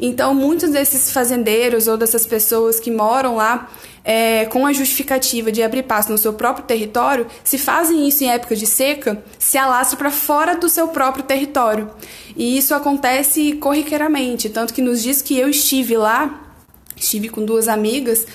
Então, 0.01 0.33
muitos 0.33 0.71
desses 0.71 1.11
fazendeiros 1.11 1.87
ou 1.87 1.95
dessas 1.95 2.25
pessoas 2.25 2.79
que 2.79 2.89
moram 2.89 3.35
lá 3.35 3.69
é, 4.05 4.45
com 4.45 4.67
a 4.67 4.71
justificativa 4.71 5.51
de 5.51 5.63
abrir 5.63 5.83
passo 5.83 6.11
no 6.11 6.17
seu 6.17 6.33
próprio 6.33 6.63
território, 6.65 7.25
se 7.43 7.57
fazem 7.57 8.07
isso 8.07 8.23
em 8.23 8.29
época 8.29 8.55
de 8.55 8.67
seca, 8.67 9.21
se 9.39 9.57
alastram 9.57 9.97
para 9.97 10.11
fora 10.11 10.55
do 10.55 10.69
seu 10.69 10.89
próprio 10.89 11.23
território. 11.23 11.89
E 12.35 12.55
isso 12.55 12.75
acontece 12.75 13.53
corriqueiramente, 13.53 14.47
tanto 14.47 14.73
que 14.73 14.81
nos 14.81 15.01
dias 15.01 15.23
que 15.23 15.37
eu 15.37 15.49
estive 15.49 15.97
lá, 15.97 16.53
estive 16.95 17.29
com 17.29 17.43
duas 17.43 17.67
amigas, 17.67 18.27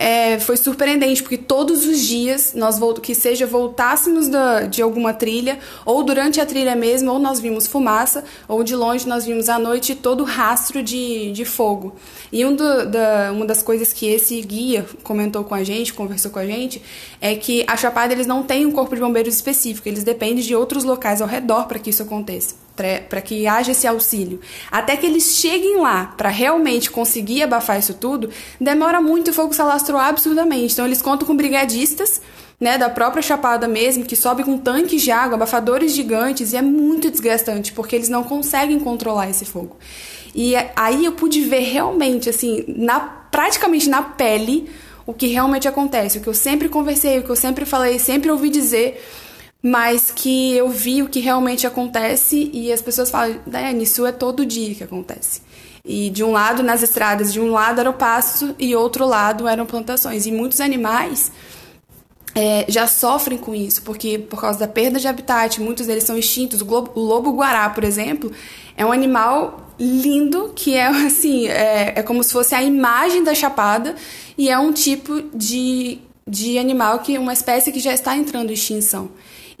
é, 0.00 0.40
foi 0.40 0.56
surpreendente, 0.56 1.22
porque 1.22 1.36
todos 1.36 1.84
os 1.84 2.00
dias, 2.00 2.54
nós 2.54 2.80
que 3.02 3.14
seja 3.14 3.46
voltássemos 3.46 4.28
da, 4.28 4.62
de 4.62 4.80
alguma 4.80 5.12
trilha, 5.12 5.58
ou 5.84 6.02
durante 6.02 6.40
a 6.40 6.46
trilha 6.46 6.74
mesmo, 6.74 7.12
ou 7.12 7.18
nós 7.18 7.38
vimos 7.38 7.66
fumaça, 7.66 8.24
ou 8.48 8.64
de 8.64 8.74
longe 8.74 9.06
nós 9.06 9.26
vimos 9.26 9.50
à 9.50 9.58
noite 9.58 9.94
todo 9.94 10.24
rastro 10.24 10.82
de, 10.82 11.30
de 11.32 11.44
fogo. 11.44 11.94
E 12.32 12.46
um 12.46 12.56
do, 12.56 12.86
da, 12.86 13.30
uma 13.30 13.44
das 13.44 13.62
coisas 13.62 13.92
que 13.92 14.06
esse 14.06 14.40
guia 14.40 14.86
comentou 15.02 15.44
com 15.44 15.54
a 15.54 15.62
gente, 15.62 15.92
conversou 15.92 16.30
com 16.30 16.38
a 16.38 16.46
gente, 16.46 16.80
é 17.20 17.34
que 17.34 17.62
a 17.66 17.76
Chapada 17.76 18.14
eles 18.14 18.26
não 18.26 18.42
têm 18.42 18.64
um 18.64 18.72
corpo 18.72 18.94
de 18.94 19.02
bombeiros 19.02 19.34
específico, 19.34 19.86
eles 19.86 20.02
dependem 20.02 20.42
de 20.42 20.56
outros 20.56 20.82
locais 20.82 21.20
ao 21.20 21.28
redor 21.28 21.66
para 21.66 21.78
que 21.78 21.90
isso 21.90 22.02
aconteça 22.02 22.69
para 23.08 23.20
que 23.20 23.46
haja 23.46 23.72
esse 23.72 23.86
auxílio. 23.86 24.40
Até 24.70 24.96
que 24.96 25.06
eles 25.06 25.36
cheguem 25.36 25.76
lá 25.78 26.14
para 26.16 26.28
realmente 26.28 26.90
conseguir 26.90 27.42
abafar 27.42 27.78
isso 27.78 27.94
tudo, 27.94 28.30
demora 28.60 29.00
muito 29.00 29.28
e 29.28 29.30
o 29.30 29.34
fogo 29.34 29.52
se 29.52 29.60
alastrou 29.60 29.98
absurdamente. 29.98 30.72
Então 30.72 30.86
eles 30.86 31.02
contam 31.02 31.26
com 31.26 31.36
brigadistas, 31.36 32.20
né, 32.58 32.76
da 32.76 32.90
própria 32.90 33.22
Chapada 33.22 33.66
mesmo, 33.66 34.04
que 34.04 34.14
sobe 34.14 34.44
com 34.44 34.58
tanques 34.58 35.02
de 35.02 35.10
água, 35.10 35.36
abafadores 35.36 35.92
gigantes, 35.92 36.52
e 36.52 36.56
é 36.56 36.62
muito 36.62 37.10
desgastante, 37.10 37.72
porque 37.72 37.96
eles 37.96 38.10
não 38.10 38.22
conseguem 38.22 38.78
controlar 38.78 39.30
esse 39.30 39.46
fogo. 39.46 39.76
E 40.34 40.54
aí 40.76 41.04
eu 41.04 41.12
pude 41.12 41.40
ver 41.40 41.60
realmente, 41.60 42.28
assim, 42.28 42.64
na, 42.68 43.00
praticamente 43.00 43.88
na 43.88 44.02
pele, 44.02 44.68
o 45.06 45.14
que 45.14 45.26
realmente 45.26 45.66
acontece. 45.66 46.18
O 46.18 46.20
que 46.20 46.28
eu 46.28 46.34
sempre 46.34 46.68
conversei, 46.68 47.18
o 47.18 47.22
que 47.24 47.30
eu 47.30 47.36
sempre 47.36 47.64
falei, 47.64 47.98
sempre 47.98 48.30
ouvi 48.30 48.50
dizer 48.50 49.02
mas 49.62 50.10
que 50.10 50.56
eu 50.56 50.68
vi 50.68 51.02
o 51.02 51.08
que 51.08 51.20
realmente 51.20 51.66
acontece 51.66 52.50
e 52.52 52.72
as 52.72 52.80
pessoas 52.80 53.10
falam, 53.10 53.36
Daiane, 53.46 53.84
isso 53.84 54.06
é 54.06 54.12
todo 54.12 54.46
dia 54.46 54.74
que 54.74 54.84
acontece. 54.84 55.42
E 55.84 56.10
de 56.10 56.22
um 56.22 56.32
lado, 56.32 56.62
nas 56.62 56.82
estradas, 56.82 57.32
de 57.32 57.40
um 57.40 57.50
lado 57.50 57.80
era 57.80 57.90
o 57.90 57.94
pasto 57.94 58.54
e 58.58 58.74
outro 58.76 59.06
lado 59.06 59.48
eram 59.48 59.66
plantações. 59.66 60.26
E 60.26 60.32
muitos 60.32 60.60
animais 60.60 61.32
é, 62.34 62.64
já 62.68 62.86
sofrem 62.86 63.38
com 63.38 63.54
isso, 63.54 63.82
porque 63.82 64.18
por 64.18 64.40
causa 64.40 64.58
da 64.58 64.68
perda 64.68 64.98
de 64.98 65.08
habitat, 65.08 65.60
muitos 65.60 65.86
deles 65.86 66.04
são 66.04 66.16
extintos. 66.16 66.60
O, 66.60 66.64
globo, 66.64 66.92
o 66.94 67.00
lobo-guará, 67.00 67.68
por 67.70 67.84
exemplo, 67.84 68.30
é 68.76 68.84
um 68.84 68.92
animal 68.92 69.68
lindo 69.78 70.52
que 70.54 70.74
é 70.74 70.86
assim, 71.06 71.48
é, 71.48 71.94
é 71.96 72.02
como 72.02 72.22
se 72.22 72.32
fosse 72.32 72.54
a 72.54 72.62
imagem 72.62 73.24
da 73.24 73.34
chapada 73.34 73.94
e 74.36 74.48
é 74.48 74.58
um 74.58 74.72
tipo 74.72 75.22
de, 75.34 75.98
de 76.26 76.58
animal 76.58 77.00
que 77.00 77.16
uma 77.18 77.32
espécie 77.32 77.72
que 77.72 77.80
já 77.80 77.92
está 77.92 78.16
entrando 78.16 78.50
em 78.50 78.54
extinção. 78.54 79.10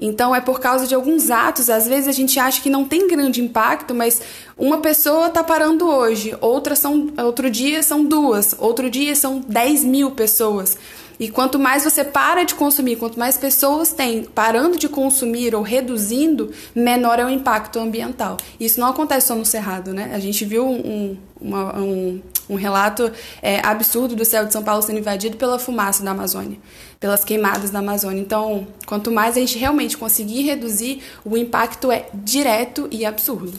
Então 0.00 0.34
é 0.34 0.40
por 0.40 0.58
causa 0.58 0.86
de 0.86 0.94
alguns 0.94 1.30
atos, 1.30 1.68
às 1.68 1.86
vezes 1.86 2.08
a 2.08 2.12
gente 2.12 2.40
acha 2.40 2.62
que 2.62 2.70
não 2.70 2.86
tem 2.86 3.06
grande 3.06 3.42
impacto, 3.42 3.94
mas 3.94 4.22
uma 4.56 4.78
pessoa 4.78 5.26
está 5.26 5.44
parando 5.44 5.86
hoje, 5.86 6.34
outra 6.40 6.74
são, 6.74 7.08
outro 7.18 7.50
dia 7.50 7.82
são 7.82 8.02
duas, 8.02 8.56
outro 8.58 8.88
dia 8.88 9.14
são 9.14 9.40
10 9.46 9.84
mil 9.84 10.10
pessoas. 10.12 10.78
E 11.20 11.28
quanto 11.28 11.58
mais 11.58 11.84
você 11.84 12.02
para 12.02 12.44
de 12.44 12.54
consumir, 12.54 12.96
quanto 12.96 13.18
mais 13.18 13.36
pessoas 13.36 13.92
tem 13.92 14.24
parando 14.24 14.78
de 14.78 14.88
consumir 14.88 15.54
ou 15.54 15.60
reduzindo, 15.60 16.50
menor 16.74 17.18
é 17.18 17.24
o 17.26 17.28
impacto 17.28 17.78
ambiental. 17.78 18.38
Isso 18.58 18.80
não 18.80 18.88
acontece 18.88 19.26
só 19.26 19.34
no 19.34 19.44
Cerrado, 19.44 19.92
né? 19.92 20.12
A 20.14 20.18
gente 20.18 20.46
viu 20.46 20.66
um, 20.66 21.18
uma, 21.38 21.78
um, 21.78 22.22
um 22.48 22.54
relato 22.54 23.12
é, 23.42 23.60
absurdo 23.60 24.16
do 24.16 24.24
céu 24.24 24.46
de 24.46 24.52
São 24.54 24.62
Paulo 24.62 24.80
sendo 24.80 24.98
invadido 24.98 25.36
pela 25.36 25.58
fumaça 25.58 26.02
da 26.02 26.12
Amazônia, 26.12 26.56
pelas 26.98 27.22
queimadas 27.22 27.68
da 27.68 27.80
Amazônia. 27.80 28.22
Então, 28.22 28.66
quanto 28.86 29.12
mais 29.12 29.36
a 29.36 29.40
gente 29.40 29.58
realmente 29.58 29.98
conseguir 29.98 30.40
reduzir, 30.40 31.02
o 31.22 31.36
impacto 31.36 31.92
é 31.92 32.06
direto 32.14 32.88
e 32.90 33.04
absurdo. 33.04 33.52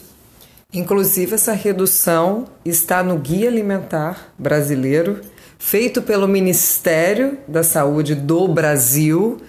Inclusive, 0.73 1.35
essa 1.35 1.53
redução 1.53 2.45
está 2.65 3.03
no 3.03 3.17
Guia 3.17 3.49
Alimentar 3.49 4.33
Brasileiro 4.39 5.21
feito 5.61 6.01
pelo 6.01 6.27
Ministério 6.27 7.37
da 7.47 7.63
Saúde 7.63 8.15
do 8.15 8.47
Brasil, 8.47 9.39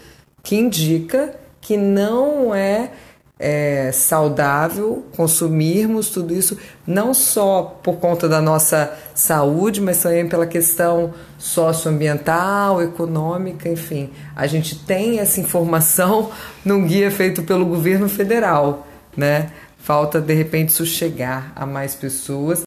que 0.43 0.55
indica 0.55 1.35
que 1.59 1.75
não 1.75 2.55
é, 2.55 2.91
é, 3.39 3.91
saudável 3.93 5.07
consumirmos 5.17 6.11
tudo 6.11 6.35
isso, 6.35 6.59
não 6.87 7.15
só 7.15 7.81
por 7.83 7.97
conta 7.97 8.29
da 8.29 8.43
nossa 8.43 8.93
saúde, 9.15 9.81
mas 9.81 10.03
também 10.03 10.29
pela 10.29 10.47
questão 10.47 11.15
socioambiental, 11.39 12.83
econômica, 12.83 13.69
enfim. 13.69 14.11
A 14.37 14.47
gente 14.47 14.79
tem 14.85 15.19
essa 15.19 15.41
informação 15.41 16.31
num 16.63 16.87
guia 16.87 17.11
feito 17.11 17.43
pelo 17.43 17.65
governo 17.65 18.09
federal, 18.09 18.87
né? 19.17 19.51
Falta 19.79 20.21
de 20.21 20.35
repente 20.35 20.69
isso 20.69 20.85
chegar 20.85 21.53
a 21.57 21.65
mais 21.65 21.95
pessoas. 21.95 22.63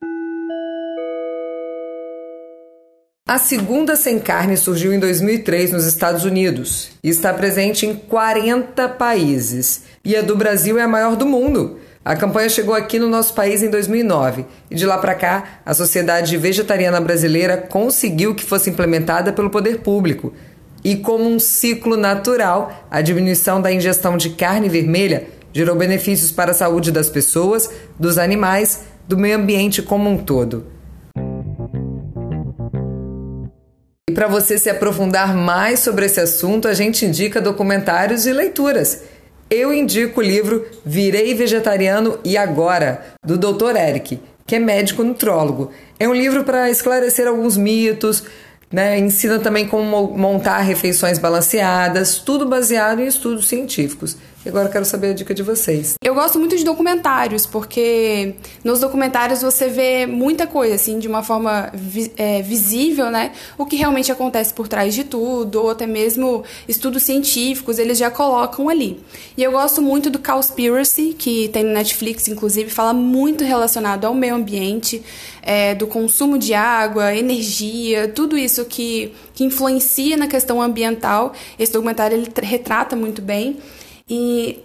A 3.28 3.40
segunda 3.40 3.96
sem 3.96 4.20
carne 4.20 4.56
surgiu 4.56 4.94
em 4.94 5.00
2003 5.00 5.72
nos 5.72 5.88
Estados 5.88 6.24
Unidos 6.26 6.92
e 7.04 7.10
está 7.10 7.34
presente 7.34 7.84
em 7.84 7.96
40 7.96 8.88
países. 8.90 9.82
E 10.06 10.16
a 10.16 10.22
do 10.22 10.36
Brasil 10.36 10.78
é 10.78 10.84
a 10.84 10.88
maior 10.88 11.16
do 11.16 11.26
mundo. 11.26 11.80
A 12.06 12.16
campanha 12.16 12.50
chegou 12.50 12.76
aqui 12.76 13.00
no 13.00 13.10
nosso 13.10 13.34
país 13.34 13.64
em 13.64 13.70
2009 13.72 14.46
e 14.70 14.76
de 14.76 14.86
lá 14.86 15.00
para 15.00 15.16
cá 15.16 15.62
a 15.66 15.74
Sociedade 15.74 16.38
Vegetariana 16.38 17.02
Brasileira 17.02 17.58
conseguiu 17.58 18.36
que 18.36 18.46
fosse 18.46 18.70
implementada 18.70 19.34
pelo 19.34 19.50
poder 19.50 19.80
público. 19.80 20.32
E 20.84 20.96
como 20.96 21.28
um 21.28 21.40
ciclo 21.40 21.98
natural, 21.98 22.86
a 22.92 23.02
diminuição 23.02 23.60
da 23.60 23.74
ingestão 23.74 24.18
de 24.18 24.30
carne 24.30 24.70
vermelha 24.70 25.26
gerou 25.52 25.76
benefícios 25.76 26.32
para 26.32 26.52
a 26.52 26.54
saúde 26.54 26.92
das 26.92 27.10
pessoas, 27.10 27.72
dos 28.00 28.20
animais, 28.20 28.82
do 29.08 29.18
meio 29.18 29.36
ambiente 29.36 29.82
como 29.82 30.08
um 30.08 30.16
todo. 30.20 30.75
Para 34.16 34.28
você 34.30 34.58
se 34.58 34.70
aprofundar 34.70 35.36
mais 35.36 35.82
sobre 35.82 36.06
esse 36.06 36.22
assunto, 36.22 36.70
a 36.70 36.74
gente 36.74 37.06
indica 37.06 37.42
documentários 37.42 38.26
e 38.26 38.32
leituras. 38.32 39.02
Eu 39.50 39.74
indico 39.74 40.22
o 40.22 40.24
livro 40.24 40.66
Virei 40.86 41.34
Vegetariano 41.34 42.18
e 42.24 42.38
Agora, 42.38 43.06
do 43.22 43.38
Dr. 43.38 43.76
Eric, 43.76 44.18
que 44.48 44.56
é 44.56 44.60
médico 44.60 45.04
nutrólogo. 45.04 45.70
É 46.00 46.08
um 46.08 46.14
livro 46.14 46.46
para 46.46 46.70
esclarecer 46.70 47.28
alguns 47.28 47.58
mitos, 47.58 48.24
né? 48.72 48.98
ensina 48.98 49.38
também 49.38 49.68
como 49.68 50.18
montar 50.18 50.60
refeições 50.60 51.20
balanceadas, 51.20 52.18
tudo 52.18 52.48
baseado 52.48 53.02
em 53.02 53.08
estudos 53.08 53.50
científicos. 53.50 54.16
E 54.46 54.50
agora 54.50 54.70
eu 54.70 54.72
quero 54.72 54.86
saber 54.86 55.10
a 55.10 55.14
dica 55.14 55.34
de 55.34 55.44
vocês. 55.44 55.96
Eu 56.16 56.22
gosto 56.22 56.40
muito 56.40 56.56
de 56.56 56.64
documentários, 56.64 57.46
porque 57.46 58.36
nos 58.64 58.80
documentários 58.80 59.42
você 59.42 59.68
vê 59.68 60.06
muita 60.06 60.48
coisa, 60.48 60.76
assim, 60.76 60.98
de 60.98 61.10
uma 61.10 61.22
forma 61.22 61.70
vi 61.74 62.10
é, 62.16 62.42
visível, 62.42 63.12
né? 63.12 63.34
O 63.58 63.66
que 63.66 63.76
realmente 63.76 64.10
acontece 64.14 64.54
por 64.54 64.66
trás 64.66 64.94
de 64.94 65.04
tudo, 65.04 65.62
ou 65.62 65.72
até 65.72 65.86
mesmo 65.86 66.46
estudos 66.70 67.04
científicos, 67.04 67.80
eles 67.80 67.98
já 67.98 68.10
colocam 68.10 68.70
ali. 68.70 68.98
E 69.36 69.44
eu 69.44 69.52
gosto 69.52 69.82
muito 69.82 70.10
do 70.10 70.18
Cowspiracy, 70.18 71.14
que 71.20 71.50
tem 71.50 71.66
no 71.66 71.74
Netflix, 71.74 72.30
inclusive, 72.30 72.70
fala 72.70 72.94
muito 72.94 73.44
relacionado 73.44 74.06
ao 74.06 74.14
meio 74.14 74.36
ambiente, 74.36 75.04
é, 75.42 75.76
do 75.76 75.86
consumo 75.86 76.40
de 76.40 76.54
água, 76.54 77.14
energia, 77.14 78.08
tudo 78.08 78.38
isso 78.38 78.64
que, 78.64 79.12
que 79.34 79.44
influencia 79.44 80.16
na 80.16 80.28
questão 80.28 80.62
ambiental. 80.62 81.34
Esse 81.60 81.74
documentário 81.74 82.16
ele 82.16 82.32
retrata 82.42 82.96
muito 82.96 83.22
bem. 83.22 83.58
E 84.08 84.60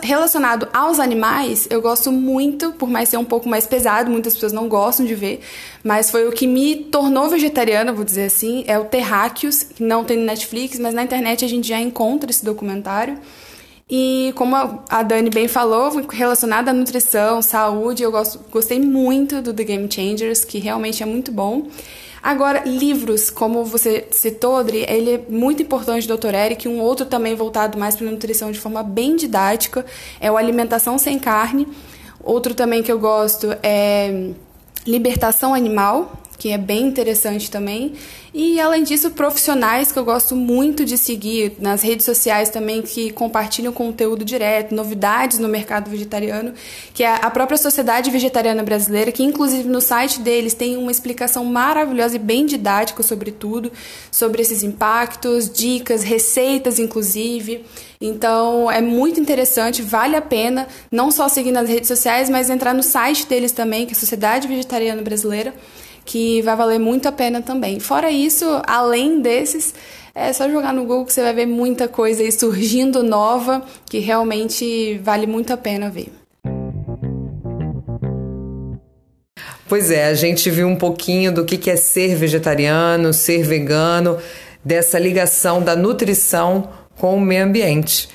relacionado 0.00 0.68
aos 0.72 1.00
animais, 1.00 1.66
eu 1.68 1.82
gosto 1.82 2.12
muito, 2.12 2.70
por 2.72 2.88
mais 2.88 3.08
ser 3.08 3.16
um 3.16 3.24
pouco 3.24 3.48
mais 3.48 3.66
pesado, 3.66 4.08
muitas 4.08 4.34
pessoas 4.34 4.52
não 4.52 4.68
gostam 4.68 5.04
de 5.04 5.12
ver, 5.12 5.40
mas 5.82 6.08
foi 6.08 6.28
o 6.28 6.30
que 6.30 6.46
me 6.46 6.76
tornou 6.76 7.28
vegetariana, 7.28 7.92
vou 7.92 8.04
dizer 8.04 8.26
assim, 8.26 8.62
é 8.68 8.78
o 8.78 8.84
Terráqueos, 8.84 9.64
que 9.64 9.82
não 9.82 10.04
tem 10.04 10.16
no 10.18 10.24
Netflix, 10.24 10.78
mas 10.78 10.94
na 10.94 11.02
internet 11.02 11.44
a 11.44 11.48
gente 11.48 11.66
já 11.66 11.80
encontra 11.80 12.30
esse 12.30 12.44
documentário. 12.44 13.18
E 13.90 14.32
como 14.36 14.54
a 14.56 15.02
Dani 15.02 15.30
bem 15.30 15.48
falou, 15.48 15.90
relacionado 16.08 16.68
à 16.68 16.72
nutrição, 16.72 17.42
saúde, 17.42 18.04
eu 18.04 18.12
gosto, 18.12 18.38
gostei 18.52 18.78
muito 18.80 19.42
do 19.42 19.52
The 19.52 19.64
Game 19.64 19.90
Changers, 19.90 20.44
que 20.44 20.58
realmente 20.60 21.02
é 21.02 21.06
muito 21.06 21.32
bom. 21.32 21.66
Agora, 22.24 22.62
livros, 22.64 23.28
como 23.28 23.66
você 23.66 24.08
citou, 24.10 24.56
Adri, 24.56 24.86
ele 24.88 25.10
é 25.10 25.20
muito 25.28 25.62
importante, 25.62 26.08
Dr. 26.08 26.32
Eric. 26.34 26.66
Um 26.66 26.80
outro 26.80 27.04
também 27.04 27.34
voltado 27.34 27.78
mais 27.78 27.94
para 27.94 28.10
nutrição 28.10 28.50
de 28.50 28.58
forma 28.58 28.82
bem 28.82 29.14
didática 29.14 29.84
é 30.18 30.32
o 30.32 30.38
Alimentação 30.38 30.96
Sem 30.96 31.18
Carne. 31.18 31.68
Outro 32.22 32.54
também 32.54 32.82
que 32.82 32.90
eu 32.90 32.98
gosto 32.98 33.54
é 33.62 34.30
Libertação 34.86 35.52
Animal, 35.52 36.23
que 36.44 36.52
é 36.52 36.58
bem 36.58 36.82
interessante 36.82 37.50
também. 37.50 37.94
E 38.34 38.60
além 38.60 38.82
disso, 38.82 39.10
profissionais 39.12 39.90
que 39.90 39.98
eu 39.98 40.04
gosto 40.04 40.36
muito 40.36 40.84
de 40.84 40.98
seguir 40.98 41.54
nas 41.58 41.80
redes 41.80 42.04
sociais 42.04 42.50
também, 42.50 42.82
que 42.82 43.10
compartilham 43.12 43.72
conteúdo 43.72 44.26
direto, 44.26 44.74
novidades 44.74 45.38
no 45.38 45.48
mercado 45.48 45.88
vegetariano, 45.90 46.52
que 46.92 47.02
é 47.02 47.08
a 47.08 47.30
própria 47.30 47.56
Sociedade 47.56 48.10
Vegetariana 48.10 48.62
Brasileira, 48.62 49.10
que 49.10 49.22
inclusive 49.22 49.66
no 49.66 49.80
site 49.80 50.20
deles 50.20 50.52
tem 50.52 50.76
uma 50.76 50.90
explicação 50.90 51.46
maravilhosa 51.46 52.16
e 52.16 52.18
bem 52.18 52.44
didática 52.44 53.02
sobre 53.02 53.32
tudo, 53.32 53.72
sobre 54.10 54.42
esses 54.42 54.62
impactos, 54.62 55.48
dicas, 55.48 56.02
receitas, 56.02 56.78
inclusive. 56.78 57.64
Então 57.98 58.70
é 58.70 58.82
muito 58.82 59.18
interessante, 59.18 59.80
vale 59.80 60.14
a 60.14 60.20
pena 60.20 60.68
não 60.92 61.10
só 61.10 61.26
seguir 61.26 61.52
nas 61.52 61.70
redes 61.70 61.88
sociais, 61.88 62.28
mas 62.28 62.50
entrar 62.50 62.74
no 62.74 62.82
site 62.82 63.26
deles 63.26 63.50
também, 63.50 63.86
que 63.86 63.94
é 63.94 63.96
a 63.96 63.98
Sociedade 63.98 64.46
Vegetariana 64.46 65.00
Brasileira, 65.00 65.54
que 66.04 66.42
vai 66.42 66.56
valer 66.56 66.78
muito 66.78 67.08
a 67.08 67.12
pena 67.12 67.40
também. 67.40 67.80
Fora 67.80 68.10
isso, 68.10 68.44
além 68.66 69.20
desses, 69.20 69.74
é 70.14 70.32
só 70.32 70.48
jogar 70.48 70.72
no 70.72 70.82
Google 70.82 71.06
que 71.06 71.12
você 71.12 71.22
vai 71.22 71.34
ver 71.34 71.46
muita 71.46 71.88
coisa 71.88 72.22
aí 72.22 72.30
surgindo 72.30 73.02
nova 73.02 73.62
que 73.88 73.98
realmente 73.98 74.98
vale 75.02 75.26
muito 75.26 75.52
a 75.52 75.56
pena 75.56 75.90
ver. 75.90 76.12
Pois 79.66 79.90
é, 79.90 80.06
a 80.06 80.14
gente 80.14 80.50
viu 80.50 80.68
um 80.68 80.76
pouquinho 80.76 81.32
do 81.32 81.44
que 81.44 81.70
é 81.70 81.76
ser 81.76 82.14
vegetariano, 82.14 83.12
ser 83.12 83.42
vegano, 83.42 84.18
dessa 84.64 84.98
ligação 84.98 85.62
da 85.62 85.74
nutrição 85.74 86.68
com 86.98 87.16
o 87.16 87.20
meio 87.20 87.44
ambiente. 87.44 88.08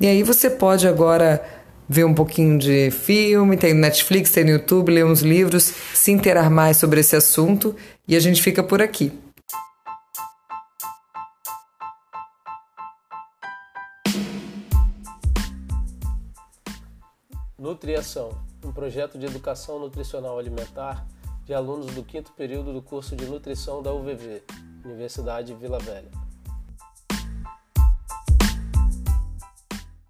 E 0.00 0.06
aí 0.06 0.22
você 0.22 0.50
pode 0.50 0.86
agora 0.86 1.42
ver 1.88 2.04
um 2.04 2.14
pouquinho 2.14 2.58
de 2.58 2.90
filme, 2.90 3.56
tem 3.56 3.74
Netflix, 3.74 4.30
tem 4.30 4.44
no 4.44 4.50
YouTube, 4.50 4.92
ler 4.92 5.04
uns 5.04 5.20
livros, 5.20 5.72
se 5.94 6.10
interar 6.10 6.50
mais 6.50 6.76
sobre 6.76 7.00
esse 7.00 7.14
assunto 7.14 7.74
e 8.06 8.16
a 8.16 8.20
gente 8.20 8.42
fica 8.42 8.62
por 8.62 8.82
aqui. 8.82 9.12
Nutriação, 17.58 18.30
um 18.64 18.72
projeto 18.72 19.18
de 19.18 19.26
educação 19.26 19.78
nutricional 19.78 20.38
alimentar 20.38 21.06
de 21.44 21.54
alunos 21.54 21.86
do 21.94 22.02
quinto 22.02 22.32
período 22.32 22.72
do 22.72 22.82
curso 22.82 23.14
de 23.14 23.24
nutrição 23.24 23.82
da 23.82 23.92
UVV, 23.92 24.42
Universidade 24.84 25.54
Vila 25.54 25.78
Velha. 25.78 26.25